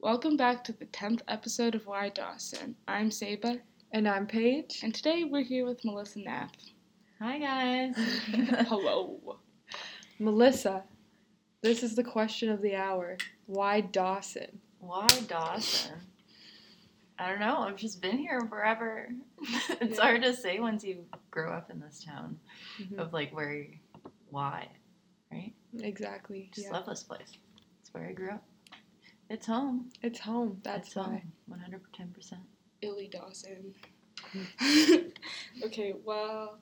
Welcome 0.00 0.36
back 0.36 0.62
to 0.64 0.72
the 0.72 0.86
10th 0.86 1.22
episode 1.28 1.74
of 1.74 1.86
Why 1.86 2.08
Dawson. 2.10 2.76
I'm 2.86 3.10
Saba, 3.10 3.58
And 3.92 4.08
I'm 4.08 4.26
Paige. 4.26 4.80
and 4.82 4.94
today 4.94 5.24
we're 5.24 5.42
here 5.42 5.66
with 5.66 5.84
Melissa 5.84 6.20
Naef. 6.20 6.50
Hi 7.20 7.38
guys. 7.38 7.94
Hello. 8.68 9.18
Melissa, 10.18 10.84
this 11.62 11.82
is 11.82 11.96
the 11.96 12.04
question 12.04 12.48
of 12.50 12.62
the 12.62 12.76
hour. 12.76 13.16
Why 13.46 13.80
Dawson? 13.80 14.60
Why 14.80 15.06
Dawson? 15.26 15.94
I 17.18 17.28
don't 17.30 17.40
know. 17.40 17.58
I've 17.58 17.76
just 17.76 18.00
been 18.00 18.18
here 18.18 18.40
forever. 18.48 19.08
it's 19.80 19.96
Yeah. 19.98 20.02
hard 20.02 20.22
to 20.22 20.34
say 20.34 20.60
once 20.60 20.84
you 20.84 21.04
grow 21.32 21.52
up 21.52 21.70
in 21.70 21.80
this 21.80 22.04
town 22.04 22.38
Mhm. 22.80 22.98
of 22.98 23.12
like 23.12 23.34
where, 23.34 23.66
why, 24.30 24.68
right? 25.32 25.52
Exactly. 25.80 26.50
Just 26.54 26.68
yeah. 26.68 26.74
love 26.74 26.86
this 26.86 27.02
place. 27.02 27.36
It's 27.80 27.92
where 27.92 28.06
I 28.06 28.12
grew 28.12 28.30
up. 28.30 28.44
It's 29.30 29.46
home. 29.46 29.90
It's 30.02 30.20
home. 30.20 30.60
That's 30.62 30.88
it's 30.88 30.96
why. 30.96 31.04
home. 31.04 31.32
One 31.46 31.60
hundred 31.60 31.82
ten 31.92 32.08
percent. 32.08 32.42
Illy 32.82 33.08
Dawson. 33.08 33.74
okay, 35.64 35.94
well, 36.04 36.58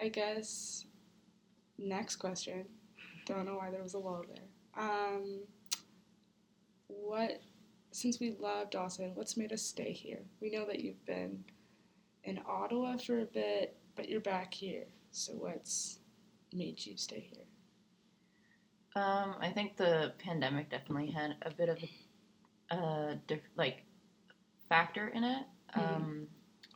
I 0.00 0.08
guess 0.08 0.86
next 1.78 2.16
question. 2.16 2.64
Don't 3.26 3.46
know 3.46 3.56
why 3.56 3.70
there 3.70 3.82
was 3.82 3.94
a 3.94 4.00
wall 4.00 4.24
there. 4.28 4.84
Um, 4.84 5.40
what, 6.88 7.40
since 7.92 8.18
we 8.18 8.36
love 8.38 8.70
Dawson, 8.70 9.12
what's 9.14 9.36
made 9.36 9.52
us 9.52 9.62
stay 9.62 9.92
here? 9.92 10.20
We 10.40 10.50
know 10.50 10.66
that 10.66 10.80
you've 10.80 11.04
been 11.06 11.44
in 12.24 12.40
Ottawa 12.46 12.96
for 12.96 13.20
a 13.20 13.26
bit, 13.26 13.76
but 13.94 14.08
you're 14.08 14.20
back 14.20 14.52
here. 14.54 14.86
So 15.12 15.32
what's 15.34 15.98
made 16.52 16.84
you 16.84 16.96
stay 16.96 17.20
here? 17.32 17.44
Um, 18.94 19.36
I 19.40 19.50
think 19.54 19.76
the 19.76 20.12
pandemic 20.18 20.70
definitely 20.70 21.10
had 21.10 21.36
a 21.42 21.50
bit 21.50 21.68
of 21.68 21.78
a, 22.70 22.74
a 22.74 23.18
diff- 23.26 23.40
like 23.56 23.84
factor 24.68 25.08
in 25.08 25.24
it. 25.24 25.44
Mhm. 25.76 25.96
Um, 25.96 26.26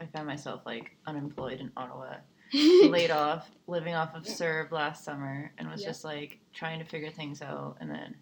I 0.01 0.07
found 0.07 0.27
myself 0.27 0.63
like 0.67 0.97
unemployed 1.07 1.61
in 1.61 1.73
Ottawa 1.77 2.17
laid 2.55 3.11
off, 3.11 3.51
living 3.67 3.95
off 3.95 4.15
of 4.15 4.23
CERB 4.25 4.71
last 4.71 5.05
summer, 5.05 5.53
and 5.59 5.69
was 5.71 5.83
Yeah. 5.83 5.89
just 5.89 6.05
like 6.05 6.39
trying 6.55 6.79
to 6.79 6.85
figure 6.85 7.11
things 7.11 7.43
out. 7.43 7.77
And 7.81 7.91
then 7.91 8.15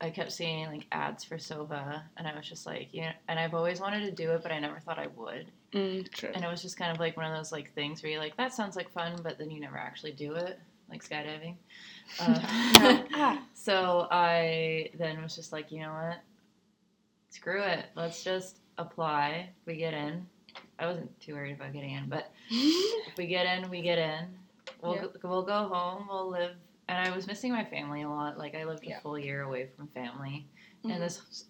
I 0.00 0.10
kept 0.10 0.32
seeing 0.32 0.66
like 0.66 0.86
ads 0.92 1.24
for 1.24 1.36
Sova, 1.36 2.02
and 2.16 2.26
I 2.28 2.34
was 2.36 2.48
just 2.48 2.66
like, 2.66 2.88
yeah. 2.92 3.12
And 3.26 3.38
I've 3.38 3.54
always 3.54 3.80
wanted 3.80 4.00
to 4.04 4.12
do 4.12 4.30
it, 4.32 4.42
but 4.42 4.52
I 4.52 4.58
never 4.60 4.78
thought 4.80 4.98
I 4.98 5.08
would. 5.08 5.50
Mm, 5.72 6.10
true. 6.12 6.30
And 6.34 6.44
it 6.44 6.48
was 6.48 6.62
just 6.62 6.78
kind 6.78 6.92
of 6.92 6.98
like 7.00 7.16
one 7.16 7.26
of 7.26 7.36
those 7.36 7.50
like 7.52 7.74
things 7.74 8.02
where 8.02 8.12
you're 8.12 8.20
like, 8.20 8.36
that 8.36 8.54
sounds 8.54 8.76
like 8.76 8.90
fun, 8.90 9.16
but 9.22 9.38
then 9.38 9.50
you 9.50 9.60
never 9.60 9.76
actually 9.76 10.12
do 10.12 10.34
it, 10.34 10.58
like 10.90 11.02
skydiving. 11.04 11.56
Uh, 12.20 13.36
so 13.52 14.08
I 14.10 14.88
then 14.98 15.22
was 15.22 15.36
just 15.36 15.52
like, 15.52 15.70
you 15.70 15.80
know 15.80 15.92
what? 15.92 16.18
Screw 17.30 17.62
it. 17.62 17.86
Let's 17.94 18.24
just 18.24 18.60
apply. 18.78 19.50
We 19.66 19.76
get 19.76 19.92
in. 19.92 20.26
I 20.78 20.86
wasn't 20.86 21.20
too 21.20 21.34
worried 21.34 21.56
about 21.56 21.72
getting 21.74 21.90
in, 21.92 22.08
but 22.08 22.30
if 22.50 23.16
we 23.18 23.26
get 23.26 23.44
in, 23.46 23.68
we 23.70 23.82
get 23.82 23.98
in. 23.98 24.26
We'll 24.82 24.94
Yeah. 24.94 25.02
go, 25.20 25.28
we'll 25.28 25.42
go 25.42 25.68
home. 25.68 26.06
We'll 26.08 26.30
live. 26.30 26.56
And 26.88 27.06
I 27.06 27.14
was 27.14 27.26
missing 27.26 27.52
my 27.52 27.64
family 27.64 28.02
a 28.02 28.08
lot. 28.08 28.38
Like 28.38 28.54
I 28.54 28.64
lived 28.64 28.84
a 28.84 28.88
Yeah. 28.88 29.00
full 29.00 29.18
year 29.18 29.42
away 29.42 29.68
from 29.76 29.88
family, 29.88 30.46
Mhm. 30.84 30.94
and 30.94 31.02
this, 31.02 31.44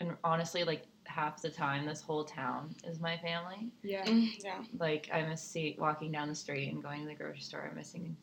and 0.00 0.16
honestly, 0.24 0.64
like 0.64 0.86
half 1.04 1.40
the 1.40 1.50
time, 1.50 1.86
this 1.86 2.02
whole 2.02 2.24
town 2.24 2.74
is 2.84 2.98
my 2.98 3.16
family. 3.18 3.70
Yeah. 3.82 4.04
Mm, 4.04 4.42
yeah. 4.42 4.64
Like 4.78 5.08
I 5.12 5.22
miss 5.22 5.42
see, 5.42 5.76
walking 5.78 6.10
down 6.10 6.28
the 6.28 6.34
street 6.34 6.72
and 6.72 6.82
going 6.82 7.02
to 7.02 7.06
the 7.06 7.14
grocery 7.14 7.40
store. 7.40 7.68
I'm 7.70 7.76
missing 7.76 8.16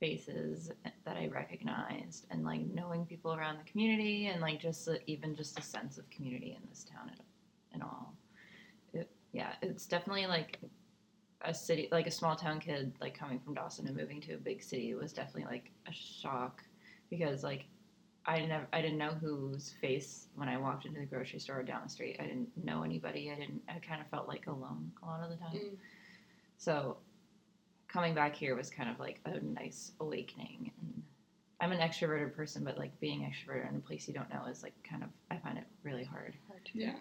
faces 0.00 0.70
that 1.04 1.16
I 1.16 1.28
recognized, 1.28 2.26
and 2.30 2.44
like 2.44 2.60
knowing 2.72 3.06
people 3.06 3.34
around 3.34 3.58
the 3.58 3.70
community, 3.70 4.26
and 4.26 4.40
like 4.40 4.60
just 4.60 4.84
the, 4.84 4.98
even 5.10 5.34
just 5.34 5.58
a 5.58 5.62
sense 5.62 5.98
of 5.98 6.08
community 6.10 6.56
in 6.60 6.68
this 6.68 6.84
town 6.84 7.10
and, 7.10 7.20
and 7.72 7.82
all. 7.82 8.14
It, 8.92 9.10
yeah, 9.32 9.52
it's 9.62 9.86
definitely 9.86 10.26
like 10.26 10.58
a 11.42 11.54
city, 11.54 11.88
like 11.92 12.06
a 12.06 12.10
small 12.10 12.36
town 12.36 12.60
kid, 12.60 12.92
like 13.00 13.18
coming 13.18 13.38
from 13.38 13.54
Dawson 13.54 13.86
and 13.86 13.96
moving 13.96 14.20
to 14.22 14.34
a 14.34 14.38
big 14.38 14.62
city 14.62 14.94
was 14.94 15.12
definitely 15.12 15.44
like 15.44 15.70
a 15.86 15.92
shock 15.92 16.62
because 17.10 17.42
like 17.42 17.66
I 18.26 18.40
never, 18.44 18.66
I 18.72 18.82
didn't 18.82 18.98
know 18.98 19.12
whose 19.20 19.74
face 19.80 20.28
when 20.34 20.48
I 20.48 20.56
walked 20.56 20.84
into 20.84 20.98
the 20.98 21.06
grocery 21.06 21.38
store 21.38 21.62
down 21.62 21.82
the 21.84 21.88
street. 21.88 22.16
I 22.18 22.24
didn't 22.24 22.48
know 22.64 22.82
anybody. 22.82 23.30
I 23.30 23.38
didn't. 23.38 23.62
I 23.68 23.78
kind 23.78 24.00
of 24.00 24.08
felt 24.08 24.26
like 24.26 24.46
alone 24.48 24.90
a 25.02 25.06
lot 25.06 25.22
of 25.22 25.30
the 25.30 25.36
time. 25.36 25.54
Mm. 25.54 25.76
So 26.58 26.96
coming 27.96 28.14
back 28.14 28.36
here 28.36 28.54
was 28.54 28.68
kind 28.68 28.90
of 28.90 29.00
like 29.00 29.20
a 29.24 29.40
nice 29.40 29.92
awakening. 30.00 30.70
And 30.82 31.02
I'm 31.62 31.72
an 31.72 31.78
extroverted 31.78 32.36
person, 32.36 32.62
but 32.62 32.76
like 32.76 32.98
being 33.00 33.20
extroverted 33.22 33.70
in 33.70 33.76
a 33.76 33.80
place 33.80 34.06
you 34.06 34.12
don't 34.12 34.28
know 34.28 34.44
is 34.50 34.62
like 34.62 34.74
kind 34.88 35.02
of 35.02 35.08
I 35.30 35.38
find 35.38 35.56
it 35.56 35.64
really 35.82 36.04
hard. 36.04 36.34
Yeah. 36.74 36.88
Yeah. 36.88 36.92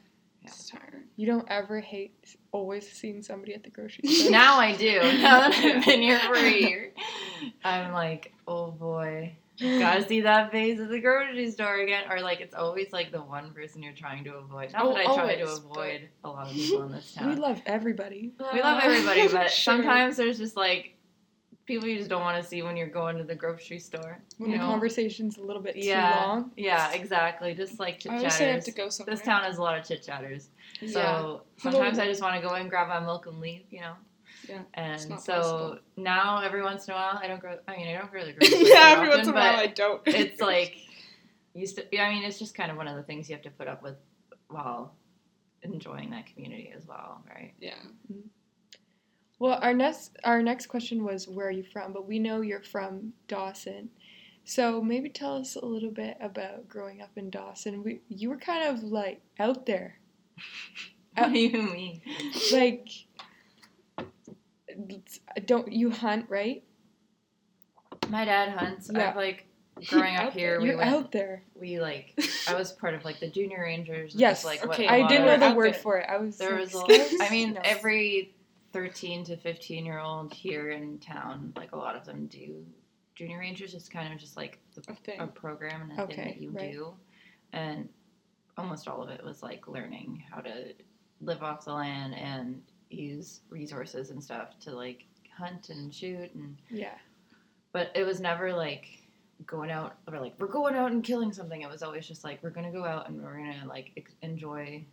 It's 0.45 0.69
tiring. 0.69 1.03
You 1.17 1.27
don't 1.27 1.45
ever 1.49 1.81
hate 1.81 2.37
always 2.53 2.89
seeing 2.89 3.21
somebody 3.21 3.53
at 3.53 3.63
the 3.63 3.71
grocery 3.71 4.07
store. 4.09 4.31
now 4.31 4.57
I 4.57 4.73
do. 4.73 5.01
Now 5.21 5.49
that 5.49 5.53
I've 5.53 5.85
been 5.85 6.01
here 6.01 6.19
for 6.19 6.35
a 6.35 6.49
year, 6.49 6.93
I'm 7.65 7.91
like, 7.91 8.31
oh 8.47 8.71
boy. 8.71 9.35
Gotta 9.59 10.03
see 10.07 10.21
that 10.21 10.51
face 10.51 10.79
at 10.79 10.89
the 10.89 10.99
grocery 10.99 11.49
store 11.51 11.77
again, 11.79 12.03
or 12.09 12.21
like 12.21 12.41
it's 12.41 12.53
always 12.55 12.91
like 12.91 13.11
the 13.11 13.21
one 13.21 13.51
person 13.51 13.81
you're 13.83 13.93
trying 13.93 14.23
to 14.25 14.35
avoid. 14.35 14.73
Not 14.73 14.83
Oh, 14.85 14.93
that 14.93 15.07
I 15.07 15.15
try 15.15 15.35
to 15.35 15.49
avoid 15.49 16.09
a 16.23 16.29
lot 16.29 16.47
of 16.47 16.53
people 16.53 16.83
in 16.83 16.91
this 16.91 17.13
town. 17.13 17.29
we 17.29 17.35
love 17.35 17.61
everybody. 17.65 18.33
We 18.53 18.61
love 18.61 18.81
everybody, 18.83 19.27
but 19.31 19.49
Sure. 19.51 19.75
sometimes 19.75 20.17
there's 20.17 20.37
just 20.37 20.57
like 20.57 20.91
people 21.65 21.87
you 21.87 21.97
just 21.97 22.09
don't 22.09 22.21
want 22.21 22.39
to 22.41 22.47
see 22.47 22.61
when 22.61 22.77
you're 22.77 22.85
going 22.87 23.17
to 23.17 23.23
the 23.23 23.33
grocery 23.33 23.79
store. 23.79 24.19
When 24.37 24.51
the 24.51 24.57
know? 24.57 24.67
conversation's 24.67 25.37
a 25.37 25.41
little 25.41 25.61
bit 25.63 25.75
yeah, 25.75 26.11
too 26.13 26.19
long. 26.27 26.51
Yeah, 26.57 26.91
exactly. 26.91 27.55
Just 27.55 27.79
like 27.79 27.99
chit 27.99 28.11
I 28.11 28.17
I 28.17 28.21
have 28.23 28.37
chatters. 28.37 28.65
to 28.65 28.71
go 28.71 28.89
somewhere. 28.89 29.15
This 29.15 29.25
town 29.25 29.43
has 29.43 29.57
a 29.57 29.61
lot 29.61 29.79
of 29.79 29.83
chit 29.87 30.03
chatters. 30.03 30.49
Yeah. 30.81 30.89
So 30.91 31.41
sometimes 31.57 31.97
I 31.97 32.05
just 32.05 32.21
want 32.21 32.39
to 32.41 32.47
go 32.47 32.53
and 32.53 32.69
grab 32.69 32.87
my 32.89 32.99
milk 32.99 33.25
and 33.25 33.39
leave, 33.39 33.63
you 33.71 33.79
know. 33.81 33.93
Yeah, 34.47 34.61
And 34.73 35.09
not 35.09 35.23
so 35.23 35.33
possible. 35.33 35.77
now 35.97 36.41
every 36.41 36.61
once 36.61 36.87
in 36.87 36.93
a 36.93 36.97
while 36.97 37.19
I 37.21 37.27
don't 37.27 37.39
grow. 37.39 37.57
I 37.67 37.75
mean 37.77 37.87
I 37.87 37.99
don't 37.99 38.11
really 38.11 38.31
grow. 38.37 38.47
yeah, 38.47 38.93
every 38.97 39.09
once 39.09 39.27
in 39.27 39.33
a 39.33 39.35
while 39.35 39.55
I 39.55 39.67
but 39.67 39.75
don't. 39.75 40.01
it's 40.05 40.41
like 40.41 40.77
used 41.53 41.75
to. 41.77 41.99
I 41.99 42.09
mean 42.09 42.23
it's 42.23 42.39
just 42.39 42.55
kind 42.55 42.71
of 42.71 42.77
one 42.77 42.87
of 42.87 42.95
the 42.95 43.03
things 43.03 43.29
you 43.29 43.35
have 43.35 43.43
to 43.43 43.49
put 43.51 43.67
up 43.67 43.81
with 43.83 43.95
while 44.49 44.93
enjoying 45.63 46.11
that 46.11 46.27
community 46.27 46.71
as 46.75 46.85
well, 46.85 47.23
right? 47.27 47.53
yeah. 47.59 47.73
Mm-hmm. 48.11 48.27
Well, 49.39 49.59
our 49.61 49.73
next 49.73 50.17
our 50.23 50.41
next 50.41 50.67
question 50.67 51.03
was 51.03 51.27
where 51.27 51.47
are 51.47 51.51
you 51.51 51.63
from? 51.63 51.91
But 51.91 52.07
we 52.07 52.19
know 52.19 52.41
you're 52.41 52.61
from 52.61 53.13
Dawson. 53.27 53.89
So 54.47 54.79
maybe 54.81 55.09
tell 55.09 55.37
us 55.37 55.55
a 55.55 55.65
little 55.65 55.89
bit 55.89 56.17
about 56.21 56.69
growing 56.69 57.01
up 57.01 57.09
in 57.17 57.29
Dawson. 57.31 57.83
We 57.83 57.99
you 58.09 58.29
were 58.29 58.37
kind 58.37 58.67
of 58.69 58.83
like 58.83 59.21
out 59.39 59.65
there. 59.65 59.99
What 61.17 61.31
do 61.31 61.39
you 61.39 61.61
mean? 61.61 62.01
Like 62.51 62.89
don't 65.45 65.71
you 65.71 65.89
hunt, 65.91 66.25
right? 66.29 66.63
My 68.09 68.25
dad 68.25 68.49
hunts. 68.57 68.89
Yeah. 68.93 69.09
I've 69.09 69.15
like 69.15 69.45
growing 69.87 70.15
up 70.15 70.33
here. 70.33 70.59
We 70.61 70.67
You're 70.69 70.77
went. 70.77 70.89
out 70.89 71.11
there. 71.11 71.43
We 71.59 71.79
like. 71.79 72.17
I 72.47 72.55
was 72.55 72.71
part 72.71 72.93
of 72.93 73.03
like 73.05 73.19
the 73.19 73.29
junior 73.29 73.61
rangers. 73.61 74.13
Yes. 74.15 74.39
is, 74.39 74.45
like 74.45 74.65
Okay. 74.65 74.85
what 74.85 74.93
a 74.93 75.03
I 75.03 75.07
didn't 75.07 75.25
know 75.39 75.49
the 75.49 75.55
word 75.55 75.73
there. 75.73 75.79
for 75.81 75.97
it. 75.97 76.07
I 76.09 76.17
was 76.17 76.37
There 76.37 76.51
like, 76.51 76.59
was 76.61 76.75
a. 76.75 76.79
"Scouts?" 76.79 77.15
I 77.21 77.29
mean, 77.29 77.53
No. 77.53 77.61
every 77.63 78.35
thirteen 78.73 79.23
to 79.25 79.37
fifteen 79.37 79.85
year 79.85 79.99
old 79.99 80.33
here 80.33 80.69
in 80.71 80.99
town, 80.99 81.53
like 81.55 81.71
a 81.71 81.77
lot 81.77 81.95
of 81.95 82.05
them 82.05 82.27
do. 82.27 82.65
Junior 83.15 83.39
rangers 83.39 83.73
is 83.73 83.87
kind 83.87 84.13
of 84.13 84.19
just 84.19 84.35
like 84.35 84.59
the, 84.75 85.13
A 85.19 85.23
a 85.23 85.27
program 85.27 85.89
and 85.89 85.97
a 85.99 86.03
Okay, 86.03 86.15
thing 86.15 86.25
that 86.25 86.41
you 86.41 86.49
right. 86.51 86.71
do, 86.73 86.93
and 87.53 87.87
almost 88.57 88.87
all 88.89 89.01
of 89.01 89.09
it 89.09 89.23
was 89.23 89.41
like 89.41 89.67
learning 89.69 90.21
how 90.29 90.41
to 90.41 90.73
live 91.21 91.41
off 91.41 91.63
the 91.65 91.73
land 91.73 92.13
and 92.13 92.61
use 92.95 93.41
resources 93.49 94.09
and 94.11 94.23
stuff 94.23 94.57
to 94.61 94.71
like 94.71 95.05
hunt 95.37 95.69
and 95.69 95.93
shoot 95.93 96.33
and 96.33 96.57
Yeah. 96.69 96.95
but 97.73 97.91
it 97.95 98.03
was 98.03 98.19
never 98.19 98.53
like 98.53 98.85
going 99.45 99.69
out 99.69 99.97
or 100.07 100.19
like 100.19 100.33
we're 100.39 100.47
going 100.47 100.75
out 100.75 100.91
and 100.91 101.03
killing 101.03 101.33
something 101.33 101.61
it 101.61 101.69
was 101.69 101.83
always 101.83 102.07
just 102.07 102.23
like 102.23 102.41
we're 102.41 102.49
gonna 102.51 102.71
go 102.71 102.85
out 102.85 103.09
and 103.09 103.21
we're 103.21 103.37
gonna 103.37 103.65
like 103.67 103.91
ex- 103.97 104.15
enjoy 104.21 104.85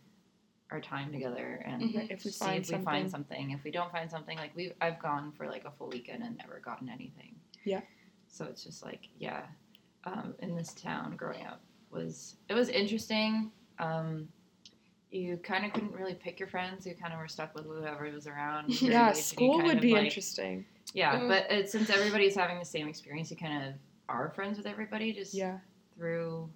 our 0.69 0.81
time 0.81 1.11
together 1.13 1.63
and 1.65 1.81
Mhm. 1.83 2.11
If 2.11 2.25
we 2.25 2.31
see 2.31 2.45
find 2.45 2.55
if 2.61 2.67
we 2.67 2.71
something. 2.71 2.83
find 2.85 3.09
something 3.11 3.51
if 3.51 3.63
we 3.63 3.71
don't 3.71 3.91
find 3.91 4.09
something 4.11 4.37
like 4.37 4.53
we 4.55 4.73
i've 4.81 4.99
gone 4.99 5.31
for 5.31 5.47
like 5.47 5.63
a 5.65 5.71
full 5.71 5.87
weekend 5.89 6.23
and 6.23 6.35
never 6.37 6.59
gotten 6.59 6.89
anything 6.89 7.35
Yeah. 7.63 7.81
so 8.27 8.45
it's 8.45 8.63
just 8.63 8.83
like 8.83 9.07
yeah 9.17 9.43
um, 10.05 10.35
in 10.39 10.53
this 10.55 10.73
town 10.73 11.15
growing 11.15 11.45
up 11.45 11.61
was 11.89 12.35
it 12.49 12.53
was 12.53 12.67
interesting 12.69 13.51
um, 13.79 14.27
you 15.13 15.37
kind 15.37 15.65
of 15.65 15.71
couldn't 15.73 15.93
really 15.93 16.15
pick 16.15 16.39
your 16.39 16.47
friends 16.49 16.85
you 16.87 16.95
kind 16.95 17.13
of 17.13 17.19
were 17.19 17.27
stuck 17.27 17.53
with 17.55 17.65
whoever 17.65 18.09
was 18.11 18.25
around 18.27 18.69
Yeah, 18.81 19.11
age, 19.11 19.17
school 19.17 19.61
would 19.63 19.79
be 19.79 19.91
like, 19.93 20.05
interesting. 20.05 20.65
yeah, 20.93 21.19
Mm. 21.19 21.27
but 21.27 21.51
it, 21.51 21.69
since 21.69 21.89
everybody's 21.89 22.35
having 22.35 22.57
the 22.59 22.65
same 22.65 22.87
experience, 22.87 23.29
you 23.31 23.37
kind 23.37 23.67
of 23.67 23.73
are 24.09 24.29
friends 24.31 24.57
with 24.57 24.65
everybody 24.67 25.13
just 25.13 25.33
Yeah. 25.33 25.59
through 25.95 26.49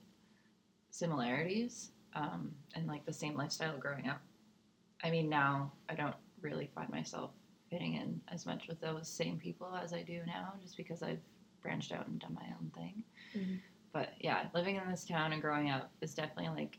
similarities 0.89 1.92
um, 2.13 2.51
and 2.75 2.88
like 2.88 3.06
the 3.06 3.13
same 3.13 3.36
lifestyle 3.36 3.77
growing 3.77 4.07
up. 4.09 4.21
I 5.04 5.12
mean, 5.12 5.30
now 5.30 5.71
I 5.89 5.95
don't 5.95 6.15
really 6.42 6.69
find 6.74 6.89
myself 6.89 7.31
fitting 7.69 7.95
in 7.95 8.19
as 8.30 8.45
much 8.45 8.68
with 8.68 8.80
those 8.81 9.07
same 9.07 9.38
people 9.38 9.75
as 9.75 9.94
I 9.94 10.01
do 10.01 10.21
now, 10.25 10.54
just 10.63 10.77
because 10.77 11.04
I've 11.04 11.19
branched 11.62 11.92
out 11.92 12.07
and 12.07 12.19
done 12.19 12.33
my 12.33 12.48
own 12.59 12.71
thing. 12.74 13.04
Mhm. 13.36 13.59
But 13.94 14.13
yeah, 14.19 14.48
living 14.54 14.75
in 14.77 14.89
this 14.89 15.06
town 15.06 15.33
and 15.33 15.42
growing 15.42 15.69
up 15.69 15.92
is 16.01 16.15
definitely 16.15 16.50
like 16.63 16.77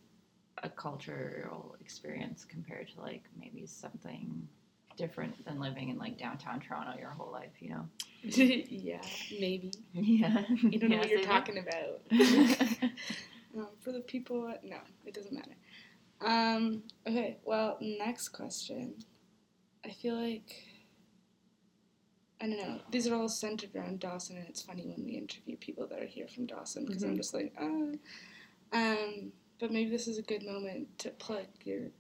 a 0.63 0.69
cultural 0.69 1.77
experience 1.81 2.45
compared 2.45 2.89
to 2.95 3.01
like 3.01 3.25
maybe 3.39 3.67
something 3.67 4.49
different 4.97 5.45
than 5.45 5.61
living 5.61 5.89
in 5.91 5.99
like 5.99 6.19
downtown 6.19 6.61
Toronto 6.61 6.99
your 6.99 7.11
whole 7.11 7.31
life, 7.31 7.53
you 7.61 7.71
know? 7.71 7.89
yeah, 8.23 9.01
maybe. 9.39 9.73
Yeah. 9.93 10.43
You 10.63 10.79
don't 10.79 10.91
know 10.91 10.97
Yeah, 10.97 11.01
what 11.01 11.09
you're 11.09 11.19
say 11.21 11.27
that. 11.27 11.33
talking 11.47 11.59
about. 11.59 12.01
um, 13.57 13.69
for 13.81 13.93
the 13.93 14.01
people, 14.01 14.53
no, 14.65 14.79
it 15.07 15.15
doesn't 15.15 15.33
matter. 15.33 15.55
Um, 16.21 16.83
okay, 17.07 17.37
well, 17.45 17.79
next 17.81 18.31
question. 18.31 18.95
I 19.85 19.91
feel 19.91 20.17
like 20.21 20.53
I 22.41 22.47
don't 22.47 22.57
know. 22.59 22.81
These 22.91 23.07
are 23.09 23.15
all 23.17 23.29
centered 23.29 23.71
around 23.75 24.01
Dawson, 24.01 24.37
and 24.37 24.47
it's 24.49 24.63
funny 24.63 24.83
when 24.87 25.05
we 25.05 25.13
interview 25.13 25.57
people 25.57 25.87
that 25.89 26.01
are 26.01 26.07
here 26.07 26.29
from 26.29 26.47
Dawson 26.47 26.85
because 26.87 27.03
I'm 27.03 27.15
Mhm. 27.15 27.17
just 27.17 27.35
like, 27.35 27.53
oh. 27.61 27.95
Um, 28.73 29.33
but 29.61 29.71
maybe 29.73 29.91
this 29.91 30.09
is 30.09 30.19
a 30.19 30.23
good 30.23 30.45
moment 30.45 30.99
to 30.99 31.11
plug 31.11 31.47
your 31.65 31.91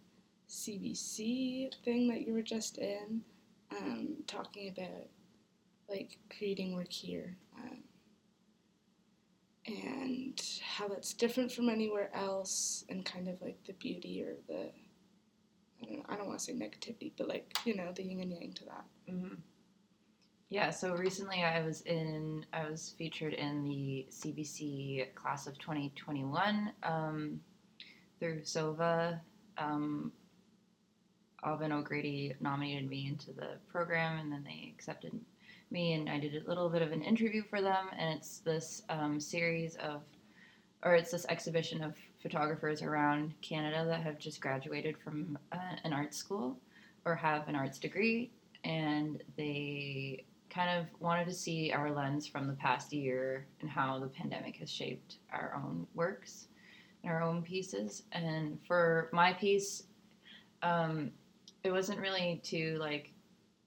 CBC 0.48 1.70
thing 1.84 2.08
that 2.08 2.22
you 2.26 2.32
were 2.32 2.42
just 2.42 2.78
in, 2.78 3.22
um, 3.76 4.16
talking 4.26 4.68
about 4.68 5.08
like 5.88 6.18
creating 6.36 6.74
work 6.74 6.92
here. 6.92 7.36
Um, 7.58 7.78
and 9.66 10.40
how 10.76 10.88
that's 10.88 11.12
different 11.12 11.52
from 11.52 11.68
anywhere 11.68 12.10
else, 12.14 12.84
and 12.88 13.04
kind 13.04 13.28
of 13.28 13.40
like 13.42 13.58
the 13.66 13.74
beauty 13.74 14.22
or 14.22 14.34
the 14.48 14.70
I 15.82 15.84
don't 15.86 15.98
know, 15.98 16.04
I 16.08 16.16
don't 16.16 16.26
want 16.26 16.38
to 16.38 16.44
say 16.44 16.52
negativity, 16.54 17.12
but 17.16 17.28
like 17.28 17.52
you 17.64 17.76
know 17.76 17.92
the 17.94 18.02
yin 18.02 18.20
and 18.20 18.32
yang 18.32 18.52
to 18.54 18.64
that. 18.66 18.84
hmm 19.08 19.34
Yeah, 20.48 20.70
so 20.70 20.94
recently 20.94 21.42
I 21.44 21.60
was 21.64 21.82
in, 21.82 22.44
I 22.52 22.68
was 22.68 22.94
featured 22.96 23.34
in 23.34 23.64
the 23.64 24.06
CBC 24.10 25.14
class 25.14 25.46
of 25.46 25.58
2021 25.58 26.72
um, 26.82 27.40
through 28.18 28.44
SOVA. 28.44 29.20
Um, 29.56 30.12
Alvin 31.44 31.72
O'Grady 31.72 32.34
nominated 32.40 32.88
me 32.88 33.06
into 33.06 33.32
the 33.32 33.58
program, 33.70 34.18
and 34.18 34.32
then 34.32 34.44
they 34.44 34.72
accepted 34.74 35.18
me, 35.70 35.92
and 35.92 36.08
I 36.08 36.18
did 36.18 36.34
a 36.34 36.48
little 36.48 36.68
bit 36.68 36.82
of 36.82 36.92
an 36.92 37.02
interview 37.02 37.42
for 37.42 37.60
them. 37.60 37.86
And 37.96 38.18
it's 38.18 38.38
this 38.38 38.82
um, 38.88 39.20
series 39.20 39.76
of, 39.76 40.02
or 40.82 40.94
it's 40.94 41.10
this 41.10 41.26
exhibition 41.28 41.82
of 41.82 41.96
photographers 42.22 42.82
around 42.82 43.34
Canada 43.40 43.84
that 43.86 44.02
have 44.02 44.18
just 44.18 44.40
graduated 44.40 44.96
from 44.98 45.38
uh, 45.52 45.76
an 45.84 45.92
art 45.92 46.14
school 46.14 46.58
or 47.04 47.14
have 47.14 47.48
an 47.48 47.54
arts 47.54 47.78
degree, 47.78 48.30
and 48.64 49.22
they 49.36 50.24
kind 50.50 50.78
of 50.78 50.86
wanted 51.00 51.26
to 51.26 51.34
see 51.34 51.72
our 51.72 51.92
lens 51.92 52.26
from 52.26 52.46
the 52.46 52.54
past 52.54 52.92
year 52.92 53.46
and 53.60 53.70
how 53.70 53.98
the 53.98 54.06
pandemic 54.08 54.56
has 54.56 54.70
shaped 54.70 55.16
our 55.30 55.54
own 55.54 55.86
works 55.94 56.48
our 57.04 57.22
own 57.22 57.42
pieces. 57.42 58.02
And 58.12 58.58
for 58.66 59.08
my 59.12 59.32
piece, 59.32 59.84
um, 60.62 61.10
it 61.64 61.70
wasn't 61.70 62.00
really 62.00 62.40
too 62.44 62.76
like 62.80 63.12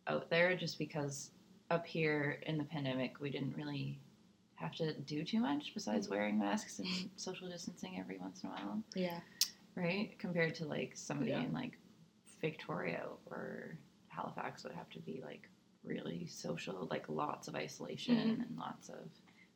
out 0.07 0.30
there 0.30 0.56
just 0.56 0.78
because 0.80 1.31
up 1.69 1.86
here 1.86 2.39
in 2.45 2.57
the 2.57 2.63
pandemic 2.66 3.19
we 3.19 3.30
didn't 3.30 3.56
really 3.56 4.00
have 4.56 4.74
to 4.75 4.94
do 5.01 5.24
too 5.24 5.39
much 5.39 5.72
besides 5.74 6.10
wearing 6.10 6.38
masks 6.38 6.80
and 6.80 6.88
social 7.16 7.48
distancing 7.50 7.98
every 8.00 8.18
once 8.18 8.44
in 8.44 8.50
a 8.50 8.51
while 8.51 8.83
Yeah. 8.95 9.19
right? 9.75 10.18
Compared 10.19 10.54
to 10.56 10.66
like 10.66 10.92
somebody 10.95 11.31
Yeah. 11.31 11.44
in 11.44 11.54
like 11.54 11.77
Victoria 12.42 13.06
or 13.27 13.77
Halifax 14.10 14.63
would 14.63 14.74
have 14.74 14.89
to 14.89 15.00
be 15.00 15.22
like 15.24 15.48
really 15.84 16.25
social, 16.27 16.88
like 16.92 17.07
lots 17.10 17.48
of 17.48 17.56
isolation 17.56 18.16
Mhm. 18.16 18.48
and 18.48 18.57
lots 18.57 18.89
of 18.89 19.10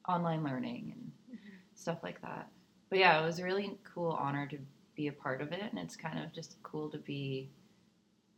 online 0.07 0.44
learning 0.44 0.94
and 0.95 1.39
stuff 1.75 2.01
like 2.04 2.21
that. 2.21 2.50
But 2.95 3.00
yeah, 3.01 3.21
it 3.21 3.25
was 3.25 3.39
a 3.39 3.44
really 3.44 3.77
cool 3.83 4.12
honor 4.12 4.47
to 4.47 4.57
be 4.95 5.07
a 5.07 5.12
part 5.12 5.42
of 5.42 5.51
it, 5.51 5.59
and 5.59 5.77
it's 5.77 5.97
kind 5.97 6.18
of 6.18 6.31
just 6.31 6.56
cool 6.63 6.89
to 6.92 6.97
be 6.97 7.50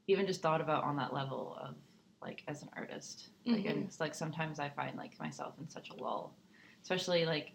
even 0.08 0.26
just 0.26 0.42
thought 0.42 0.62
about 0.62 0.84
on 0.84 0.96
that 0.96 1.14
level 1.14 1.56
of 1.62 1.76
like 2.24 2.42
as 2.48 2.64
an 2.64 2.70
artist. 2.76 3.30
Like, 3.46 3.66
and 3.66 3.84
Mhm. 3.84 3.86
it's 3.86 4.00
like 4.00 4.16
sometimes 4.16 4.60
I 4.60 4.70
find 4.70 4.98
like 4.98 5.20
myself 5.20 5.54
in 5.60 5.70
such 5.70 5.92
a 5.92 5.94
lull, 5.94 6.36
especially 6.82 7.24
like 7.28 7.52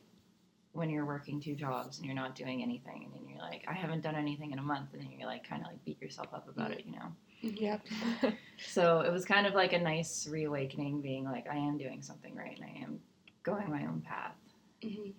when 0.75 0.91
you're 0.91 1.05
working 1.05 1.41
two 1.41 1.57
jobs 1.57 1.97
and 1.99 2.07
you're 2.07 2.15
not 2.15 2.37
doing 2.37 2.63
anything 2.63 3.11
and 3.17 3.29
you're 3.29 3.41
like 3.41 3.63
i 3.69 3.75
haven't 3.75 4.01
done 4.01 4.15
anything 4.15 4.53
in 4.53 4.59
a 4.59 4.63
month 4.63 4.95
and 4.95 5.03
then 5.03 5.11
you're 5.11 5.29
like 5.29 5.47
kind 5.47 5.61
of 5.61 5.69
like 5.69 5.85
beat 5.85 6.01
yourself 6.01 6.29
up 6.33 6.49
about 6.49 6.71
it 6.71 6.85
you 6.87 6.93
know 6.93 7.13
Yep. 7.43 7.87
so 8.59 9.01
it 9.01 9.13
was 9.13 9.27
kind 9.27 9.47
of 9.47 9.53
like 9.55 9.75
a 9.75 9.79
nice 9.79 10.27
reawakening 10.27 11.03
being 11.03 11.25
like 11.25 11.47
i 11.51 11.57
am 11.57 11.77
doing 11.77 12.01
something 12.01 12.35
right 12.35 12.57
and 12.59 12.65
i 12.65 12.83
am 12.83 12.99
going 13.43 13.69
my 13.69 13.83
own 13.83 14.01
path 14.01 14.39
hmm 14.83 15.11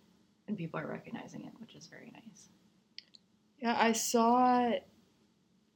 and 0.48 0.58
people 0.58 0.80
are 0.80 0.88
recognizing 0.88 1.46
it 1.46 1.52
which 1.60 1.76
is 1.76 1.88
very 1.88 2.12
nice 2.14 2.50
Yeah, 3.60 3.78
I 3.80 3.94
saw 3.94 4.72